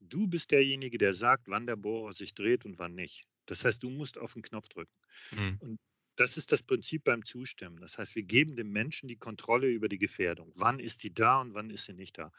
du 0.00 0.26
bist 0.28 0.50
derjenige, 0.50 0.98
der 0.98 1.14
sagt, 1.14 1.48
wann 1.48 1.66
der 1.66 1.76
Bohrer 1.76 2.12
sich 2.12 2.34
dreht 2.34 2.64
und 2.64 2.78
wann 2.78 2.94
nicht. 2.94 3.24
Das 3.46 3.64
heißt, 3.64 3.82
du 3.82 3.90
musst 3.90 4.18
auf 4.18 4.34
den 4.34 4.42
Knopf 4.42 4.68
drücken. 4.68 4.94
Mhm. 5.32 5.56
Und 5.60 5.80
das 6.16 6.36
ist 6.36 6.52
das 6.52 6.62
Prinzip 6.62 7.04
beim 7.04 7.24
Zustimmen. 7.24 7.80
Das 7.80 7.96
heißt, 7.96 8.14
wir 8.14 8.24
geben 8.24 8.56
dem 8.56 8.70
Menschen 8.70 9.08
die 9.08 9.16
Kontrolle 9.16 9.68
über 9.68 9.88
die 9.88 9.98
Gefährdung. 9.98 10.52
Wann 10.54 10.80
ist 10.80 11.00
sie 11.00 11.14
da 11.14 11.40
und 11.40 11.54
wann 11.54 11.70
ist 11.70 11.86
sie 11.86 11.94
nicht 11.94 12.18
da? 12.18 12.32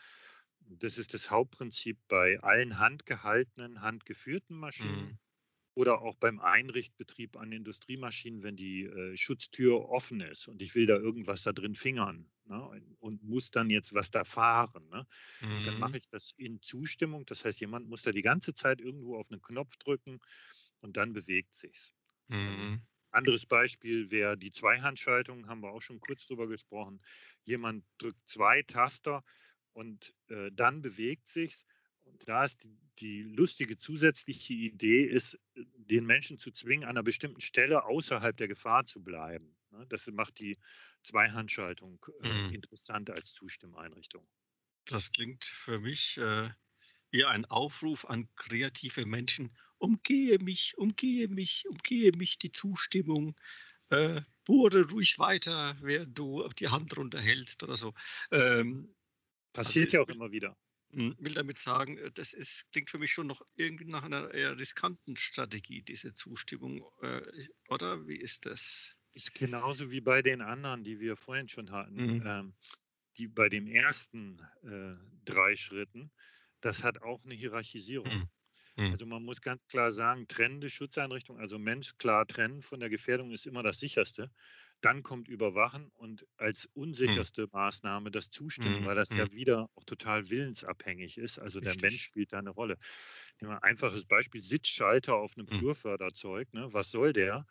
Das 0.62 0.98
ist 0.98 1.14
das 1.14 1.32
Hauptprinzip 1.32 1.98
bei 2.08 2.40
allen 2.42 2.80
handgehaltenen, 2.80 3.82
handgeführten 3.82 4.56
Maschinen. 4.58 5.12
Mhm. 5.12 5.20
Oder 5.76 6.02
auch 6.02 6.16
beim 6.18 6.40
Einrichtbetrieb 6.40 7.38
an 7.38 7.52
Industriemaschinen, 7.54 8.44
wenn 8.44 8.58
die 8.58 8.84
äh, 8.86 9.18
Schutztür 9.18 9.90
offen 9.90 10.22
ist 10.22 10.48
und 10.50 10.62
ich 10.62 10.76
will 10.76 10.86
da 10.88 10.96
irgendwas 10.98 11.44
da 11.44 11.54
drin 11.54 11.76
fingern 11.76 12.32
ne, 12.46 12.84
und 13.00 13.24
muss 13.24 13.52
dann 13.52 13.70
jetzt 13.70 13.94
was 13.94 14.12
da 14.12 14.26
fahren. 14.26 14.90
Ne, 14.90 15.08
Mhm. 15.42 15.60
dann 15.64 15.78
mache 15.78 15.98
ich 15.98 16.10
das 16.10 16.34
in 16.38 16.62
Zustimmung. 16.62 17.26
Das 17.28 17.46
heißt, 17.46 17.60
jemand 17.62 17.88
muss 17.90 18.04
da 18.04 18.12
die 18.12 18.24
ganze 18.24 18.54
Zeit 18.56 18.82
irgendwo 18.82 19.18
auf 19.18 19.32
einen 19.32 19.42
Knopf 19.42 19.78
drücken 19.78 20.20
und 20.82 20.98
dann 20.98 21.14
bewegt 21.14 21.54
sich's. 21.56 21.94
Mhm. 22.30 22.82
Anderes 23.12 23.46
Beispiel 23.46 24.10
wäre 24.10 24.36
die 24.38 24.52
Zweihandschaltung, 24.52 25.48
haben 25.48 25.62
wir 25.62 25.72
auch 25.72 25.82
schon 25.82 26.00
kurz 26.00 26.26
drüber 26.28 26.48
gesprochen. 26.48 27.02
Jemand 27.46 27.86
drückt 28.00 28.28
zwei 28.28 28.64
Taster 28.64 29.24
und 29.80 30.14
äh, 30.30 30.52
dann 30.54 30.82
bewegt 30.82 31.28
sich's. 31.30 31.66
Und 32.04 32.28
da 32.28 32.44
ist 32.46 32.64
die, 32.64 32.78
die 33.00 33.22
lustige 33.24 33.78
zusätzliche 33.78 34.54
Idee, 34.54 35.04
ist, 35.06 35.36
äh, 35.56 35.64
den 35.76 36.06
Menschen 36.06 36.38
zu 36.40 36.52
zwingen, 36.52 36.84
an 36.86 36.92
einer 36.92 37.04
bestimmten 37.04 37.42
Stelle 37.42 37.86
außerhalb 37.86 38.36
der 38.38 38.48
Gefahr 38.48 38.86
zu 38.86 39.04
bleiben. 39.04 39.56
Ne? 39.72 39.86
Das 39.90 40.08
macht 40.08 40.40
die 40.40 40.58
Zweihandschaltung 41.04 42.06
äh, 42.24 42.28
Mhm. 42.30 42.54
interessant 42.54 43.10
als 43.10 43.34
Zustimmeinrichtung. 43.34 44.28
Das 44.86 45.12
klingt 45.14 45.46
für 45.46 45.80
mich 45.80 46.18
äh, 46.18 46.50
wie 47.12 47.26
ein 47.26 47.46
Aufruf 47.46 48.06
an 48.06 48.30
kreative 48.36 49.06
Menschen. 49.06 49.58
Umgehe 49.78 50.40
mich, 50.40 50.78
umgehe 50.78 51.28
mich, 51.30 51.66
umgehe 51.70 52.12
mich, 52.18 52.38
die 52.40 52.52
Zustimmung. 52.52 53.40
Äh, 53.90 54.22
bohre 54.46 54.90
ruhig 54.90 55.20
weiter, 55.20 55.78
während 55.82 56.18
du 56.20 56.48
die 56.60 56.70
Hand 56.70 56.98
runterhältst 56.98 57.64
oder 57.64 57.78
so. 57.78 57.94
Ähm, 58.32 58.96
Passiert 59.60 59.92
Also, 59.92 59.94
ja 59.94 60.02
auch 60.02 60.10
will- 60.10 60.16
immer 60.16 60.32
wieder. 60.32 60.58
m, 60.92 61.16
will 61.20 61.34
damit 61.34 61.60
sagen, 61.60 61.98
äh, 61.98 62.12
das 62.12 62.34
ist, 62.34 62.66
klingt 62.72 62.90
für 62.90 63.00
mich 63.00 63.14
schon 63.14 63.28
noch 63.28 63.42
irgendwie 63.56 63.86
nach 63.86 64.04
einer 64.04 64.34
eher 64.34 64.58
riskanten 64.60 65.18
Strategie, 65.18 65.84
diese 65.84 66.14
Zustimmung. 66.14 66.84
Äh, 67.02 67.48
oder 67.70 68.08
wie 68.08 68.18
ist 68.18 68.46
das? 68.46 68.96
Ist 69.14 69.34
genauso 69.34 69.92
wie 69.92 70.02
bei 70.02 70.22
den 70.22 70.42
anderen, 70.42 70.84
die 70.84 71.00
wir 71.00 71.16
vorhin 71.16 71.48
schon 71.48 71.72
hatten. 71.72 72.02
Mhm. 72.02 72.22
Ähm, 72.24 72.56
die 73.18 73.28
bei 73.28 73.50
den 73.50 73.68
ersten 73.68 74.40
äh, 74.64 74.96
drei 75.26 75.56
Schritten, 75.56 76.12
das 76.62 76.84
hat 76.84 77.02
auch 77.02 77.24
eine 77.26 77.36
Hierarchisierung. 77.36 78.12
Mhm. 78.12 78.30
Mhm. 78.78 78.96
Also 78.96 79.06
man 79.06 79.24
muss 79.24 79.42
ganz 79.42 79.66
klar 79.68 79.92
sagen, 79.92 80.28
trennende 80.28 80.70
Schutzeinrichtung, 80.70 81.40
also 81.40 81.60
Mensch 81.60 81.98
klar 81.98 82.28
trennen 82.28 82.62
von 82.64 82.80
der 82.80 82.90
Gefährdung 82.90 83.32
ist 83.32 83.48
immer 83.48 83.64
das 83.64 83.80
sicherste. 83.80 84.32
Dann 84.82 85.04
kommt 85.04 85.28
Überwachen 85.28 85.90
und 85.90 86.26
als 86.38 86.66
unsicherste 86.74 87.48
Maßnahme 87.52 88.12
das 88.12 88.30
Zustimmen, 88.30 88.82
Mhm. 88.82 88.86
weil 88.86 88.96
das 88.96 89.16
ja 89.16 89.26
Mhm. 89.26 89.34
wieder 89.34 89.70
auch 89.76 89.84
total 89.86 90.30
willensabhängig 90.30 91.18
ist. 91.18 91.38
Also 91.40 91.62
der 91.62 91.74
Richtig. 91.74 91.76
Mensch 91.76 92.04
spielt 92.04 92.34
da 92.34 92.40
eine 92.40 92.50
Rolle. 92.52 92.78
Nehmen 93.42 93.52
wir 93.54 93.58
ein 93.64 93.64
einfaches 93.72 94.06
Beispiel, 94.06 94.42
Sitzschalter 94.42 95.16
auf 95.16 95.34
einem 95.38 95.48
Mhm. 95.52 95.70
Flurförderzeug. 95.70 96.54
Ne? 96.54 96.74
Was 96.74 96.92
soll 96.92 97.14
der? 97.14 97.46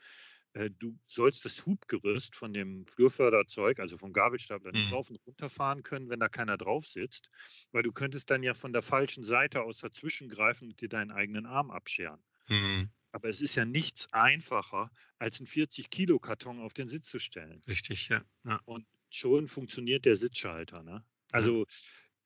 Äh, 0.55 0.71
Du 0.71 0.99
sollst 1.07 1.45
das 1.45 1.67
Hubgerüst 1.67 2.37
von 2.37 2.53
dem 2.53 2.85
Flurförderzeug, 2.87 3.79
also 3.81 3.99
vom 3.99 4.13
Gabelstapler, 4.13 4.73
nicht 4.73 4.91
Mhm. 4.91 4.93
rauf 4.93 5.11
und 5.11 5.17
runter 5.27 5.49
fahren 5.51 5.83
können, 5.83 6.09
wenn 6.11 6.21
da 6.21 6.29
keiner 6.29 6.57
drauf 6.59 6.87
sitzt, 6.87 7.29
weil 7.73 7.83
du 7.83 7.93
könntest 7.93 8.31
dann 8.31 8.43
ja 8.43 8.55
von 8.55 8.73
der 8.73 8.83
falschen 8.83 9.25
Seite 9.25 9.63
aus 9.63 9.79
dazwischen 9.79 10.29
greifen 10.29 10.69
und 10.69 10.81
dir 10.81 10.89
deinen 10.89 11.11
eigenen 11.13 11.47
Arm 11.47 11.71
abscheren. 11.71 12.23
Mhm. 12.49 12.91
Aber 13.13 13.29
es 13.29 13.41
ist 13.41 13.55
ja 13.57 13.65
nichts 13.65 14.13
einfacher, 14.13 14.91
als 15.19 15.41
einen 15.41 15.47
40-Kilo-Karton 15.47 16.61
auf 16.61 16.75
den 16.75 16.89
Sitz 16.89 17.09
zu 17.09 17.19
stellen. 17.19 17.65
Richtig, 17.69 18.09
ja. 18.09 18.25
ja. 18.45 18.61
Und 18.65 18.87
schon 19.11 19.49
funktioniert 19.49 20.05
der 20.05 20.15
Sitzschalter. 20.17 20.83
Ne? 20.85 21.05
Also 21.33 21.67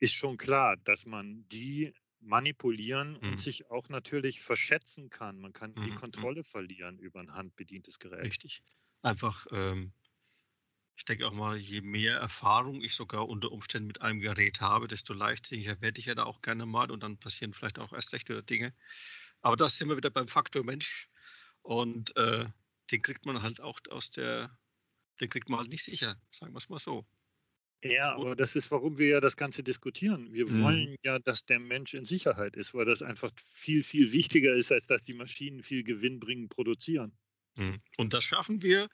ist 0.01 0.15
schon 0.15 0.37
klar, 0.39 0.77
dass 0.77 1.07
man 1.07 1.49
die 1.49 1.95
manipulieren 2.21 3.17
Mhm. 3.23 3.29
und 3.29 3.41
sich 3.41 3.71
auch 3.71 3.89
natürlich 3.89 4.43
verschätzen 4.43 5.11
kann. 5.11 5.41
Man 5.41 5.53
kann 5.55 5.81
die 5.83 5.93
Mhm, 5.93 6.03
mhm. 6.15 6.27
Kontrolle 6.27 6.45
verlieren 6.45 6.99
über 6.99 7.21
ein 7.21 7.35
handbedientes 7.35 7.99
Gerät. 7.99 8.41
Richtig. 8.41 8.63
Einfach, 9.03 9.47
ähm, 9.51 9.93
ich 10.97 11.05
denke 11.05 11.27
auch 11.27 11.33
mal, 11.33 11.59
je 11.59 11.83
mehr 11.83 12.17
Erfahrung 12.19 12.81
ich 12.83 12.95
sogar 12.95 13.29
unter 13.29 13.51
Umständen 13.53 13.89
mit 13.89 14.01
einem 14.01 14.21
Gerät 14.21 14.61
habe, 14.63 14.89
desto 14.89 15.13
leichtsinniger 15.13 15.81
werde 15.83 15.99
ich 16.01 16.07
ja 16.07 16.15
da 16.15 16.25
auch 16.25 16.41
gerne 16.41 16.65
mal 16.67 16.91
und 16.91 17.03
dann 17.03 17.19
passieren 17.19 17.53
vielleicht 17.53 17.79
auch 17.79 17.93
erst 17.93 18.13
recht 18.15 18.29
wieder 18.31 18.43
Dinge. 18.43 18.75
Aber 19.43 19.57
das 19.57 19.79
sind 19.79 19.89
wir 19.89 19.97
wieder 19.97 20.11
beim 20.11 20.29
Faktor 20.29 20.65
Mensch 20.65 21.09
und 21.63 22.17
äh, 22.17 22.47
den 22.91 23.03
kriegt 23.03 23.27
man 23.27 23.43
halt 23.43 23.61
auch 23.61 23.81
aus 23.91 24.11
der, 24.11 24.59
den 25.21 25.31
kriegt 25.31 25.49
man 25.51 25.61
halt 25.61 25.71
nicht 25.71 25.85
sicher, 25.85 26.21
sagen 26.31 26.53
wir 26.55 26.59
es 26.59 26.69
mal 26.69 26.79
so. 26.81 27.07
Ja, 27.85 28.15
aber 28.15 28.37
das 28.37 28.55
ist, 28.57 28.71
warum 28.71 28.99
wir 28.99 29.09
ja 29.09 29.21
das 29.21 29.37
Ganze 29.37 29.63
diskutieren. 29.65 30.33
Wir 30.33 30.47
Mhm. 30.47 30.61
wollen 30.61 30.97
ja, 31.03 31.19
dass 31.19 31.45
der 31.45 31.59
Mensch 31.59 31.95
in 31.95 32.07
Sicherheit 32.07 32.57
ist, 32.57 32.75
weil 32.75 32.85
das 32.87 33.03
einfach 33.03 33.33
viel, 33.53 33.83
viel 33.83 34.13
wichtiger 34.13 34.55
ist, 34.55 34.71
als 34.73 34.87
dass 34.87 35.03
die 35.03 35.15
Maschinen 35.15 35.63
viel 35.63 35.83
gewinnbringend 35.83 36.51
produzieren. 36.51 37.19
Mhm. 37.57 37.83
Und 37.97 38.13
das 38.13 38.25
schaffen 38.25 38.61
wir 38.63 38.89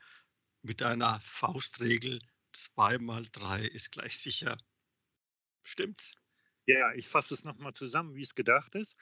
mit 0.63 0.83
einer 0.83 1.21
Faustregel, 1.21 2.21
2 2.53 2.99
mal 2.99 3.25
3 3.33 3.65
ist 3.67 3.91
gleich 3.93 4.19
sicher. 4.19 4.57
Stimmt's? 5.63 6.15
Ja, 6.67 6.93
ich 6.95 7.09
fasse 7.09 7.35
es 7.35 7.45
nochmal 7.45 7.75
zusammen, 7.75 8.15
wie 8.15 8.23
es 8.23 8.35
gedacht 8.35 8.75
ist. 8.75 8.97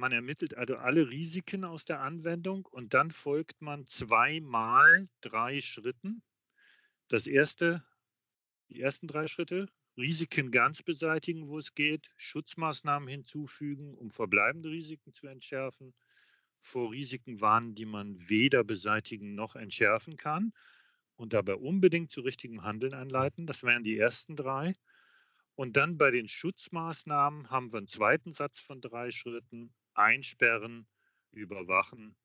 Man 0.00 0.12
ermittelt 0.12 0.54
also 0.56 0.76
alle 0.76 1.10
Risiken 1.10 1.64
aus 1.64 1.84
der 1.84 2.00
Anwendung 2.00 2.66
und 2.66 2.94
dann 2.94 3.10
folgt 3.10 3.60
man 3.60 3.84
zweimal 3.88 5.08
drei 5.20 5.60
Schritten. 5.60 6.22
Das 7.08 7.26
erste, 7.26 7.84
die 8.68 8.80
ersten 8.80 9.08
drei 9.08 9.26
Schritte, 9.26 9.68
Risiken 9.96 10.52
ganz 10.52 10.84
beseitigen, 10.84 11.48
wo 11.48 11.58
es 11.58 11.74
geht, 11.74 12.08
Schutzmaßnahmen 12.16 13.08
hinzufügen, 13.08 13.96
um 13.96 14.10
verbleibende 14.10 14.70
Risiken 14.70 15.12
zu 15.14 15.26
entschärfen, 15.26 15.92
vor 16.60 16.92
Risiken 16.92 17.40
warnen, 17.40 17.74
die 17.74 17.84
man 17.84 18.28
weder 18.28 18.62
beseitigen 18.62 19.34
noch 19.34 19.56
entschärfen 19.56 20.16
kann 20.16 20.52
und 21.16 21.32
dabei 21.32 21.56
unbedingt 21.56 22.12
zu 22.12 22.20
richtigem 22.20 22.62
Handeln 22.62 22.94
anleiten. 22.94 23.48
Das 23.48 23.64
wären 23.64 23.82
die 23.82 23.98
ersten 23.98 24.36
drei. 24.36 24.74
Und 25.56 25.76
dann 25.76 25.98
bei 25.98 26.12
den 26.12 26.28
Schutzmaßnahmen 26.28 27.50
haben 27.50 27.72
wir 27.72 27.78
einen 27.78 27.88
zweiten 27.88 28.32
Satz 28.32 28.60
von 28.60 28.80
drei 28.80 29.10
Schritten. 29.10 29.74
Einsperren, 29.98 30.86
überwachen, 31.32 32.16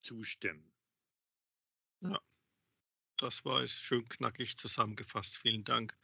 zustimmen. 0.00 0.72
Das 3.16 3.44
war 3.44 3.62
es 3.62 3.72
schön 3.72 4.08
knackig 4.08 4.56
zusammengefasst. 4.56 5.36
Vielen 5.36 5.64
Dank. 5.64 5.96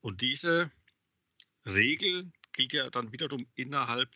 Und 0.00 0.22
diese 0.22 0.72
Regel 1.66 2.32
gilt 2.52 2.72
ja 2.72 2.88
dann 2.88 3.12
wiederum 3.12 3.46
innerhalb 3.54 4.10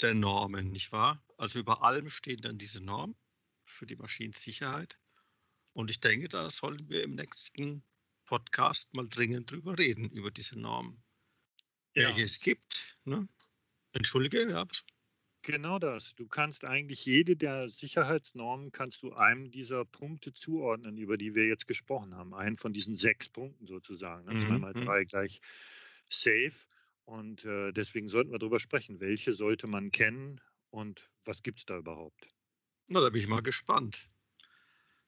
der 0.00 0.14
Normen, 0.14 0.70
nicht 0.70 0.92
wahr? 0.92 1.22
Also 1.36 1.58
über 1.58 1.82
allem 1.82 2.10
stehen 2.10 2.40
dann 2.40 2.58
diese 2.58 2.80
Normen 2.80 3.16
für 3.64 3.86
die 3.86 3.96
Maschinensicherheit. 3.96 4.98
Und 5.72 5.90
ich 5.90 6.00
denke, 6.00 6.28
da 6.28 6.48
sollen 6.50 6.88
wir 6.88 7.02
im 7.02 7.14
nächsten 7.14 7.82
Podcast 8.26 8.94
mal 8.94 9.08
dringend 9.08 9.50
drüber 9.50 9.76
reden, 9.78 10.10
über 10.10 10.30
diese 10.30 10.58
Normen. 10.58 11.02
Ja. 11.94 12.08
Welche 12.08 12.22
es 12.22 12.38
gibt. 12.38 12.98
Ne? 13.04 13.28
Entschuldige, 13.92 14.48
ja. 14.48 14.66
Genau 15.46 15.78
das. 15.78 16.12
Du 16.16 16.26
kannst 16.26 16.64
eigentlich 16.64 17.06
jede 17.06 17.36
der 17.36 17.68
Sicherheitsnormen 17.68 18.72
kannst 18.72 19.04
du 19.04 19.12
einem 19.12 19.52
dieser 19.52 19.84
Punkte 19.84 20.34
zuordnen, 20.34 20.98
über 20.98 21.16
die 21.16 21.36
wir 21.36 21.46
jetzt 21.46 21.68
gesprochen 21.68 22.16
haben. 22.16 22.34
Einen 22.34 22.56
von 22.56 22.72
diesen 22.72 22.96
sechs 22.96 23.28
Punkten 23.28 23.64
sozusagen. 23.68 24.24
Ne? 24.24 24.34
Mhm, 24.34 24.40
Zweimal 24.40 24.74
mhm. 24.74 24.84
drei 24.84 25.04
gleich 25.04 25.40
safe. 26.10 26.56
Und 27.04 27.44
äh, 27.44 27.70
deswegen 27.70 28.08
sollten 28.08 28.32
wir 28.32 28.40
darüber 28.40 28.58
sprechen. 28.58 28.98
Welche 28.98 29.34
sollte 29.34 29.68
man 29.68 29.92
kennen 29.92 30.40
und 30.70 31.08
was 31.24 31.44
gibt 31.44 31.60
es 31.60 31.64
da 31.64 31.78
überhaupt? 31.78 32.26
Na, 32.88 33.00
da 33.00 33.10
bin 33.10 33.22
ich 33.22 33.28
mal 33.28 33.40
gespannt. 33.40 34.10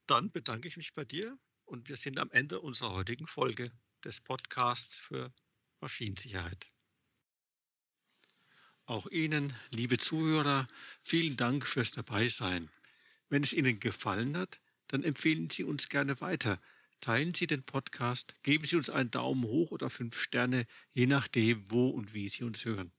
Dann 0.07 0.31
bedanke 0.31 0.69
ich 0.69 0.77
mich 0.77 0.95
bei 0.95 1.05
dir 1.05 1.37
und 1.65 1.89
wir 1.89 1.97
sind 1.97 2.21
am 2.21 2.31
Ende 2.31 2.61
unserer 2.61 2.95
heutigen 2.95 3.27
Folge 3.27 3.73
des 4.05 4.21
Podcasts 4.21 4.99
für 4.99 5.33
Maschinensicherheit. 5.81 6.71
Auch 8.89 9.07
Ihnen, 9.11 9.53
liebe 9.71 9.99
Zuhörer, 9.99 10.67
vielen 11.03 11.37
Dank 11.37 11.67
fürs 11.67 11.91
Dabeisein. 11.91 12.71
Wenn 13.29 13.43
es 13.43 13.53
Ihnen 13.53 13.81
gefallen 13.81 14.35
hat, 14.35 14.61
dann 14.87 15.05
empfehlen 15.05 15.51
Sie 15.51 15.63
uns 15.63 15.91
gerne 15.91 16.23
weiter. 16.23 16.59
Teilen 17.03 17.35
Sie 17.35 17.47
den 17.47 17.65
Podcast, 17.65 18.35
geben 18.43 18.65
Sie 18.65 18.77
uns 18.77 18.89
einen 18.89 19.11
Daumen 19.11 19.45
hoch 19.45 19.73
oder 19.73 19.91
fünf 19.91 20.19
Sterne, 20.19 20.67
je 20.95 21.05
nachdem, 21.05 21.71
wo 21.71 21.91
und 21.91 22.15
wie 22.15 22.31
Sie 22.31 22.45
uns 22.45 22.65
hören. 22.65 22.93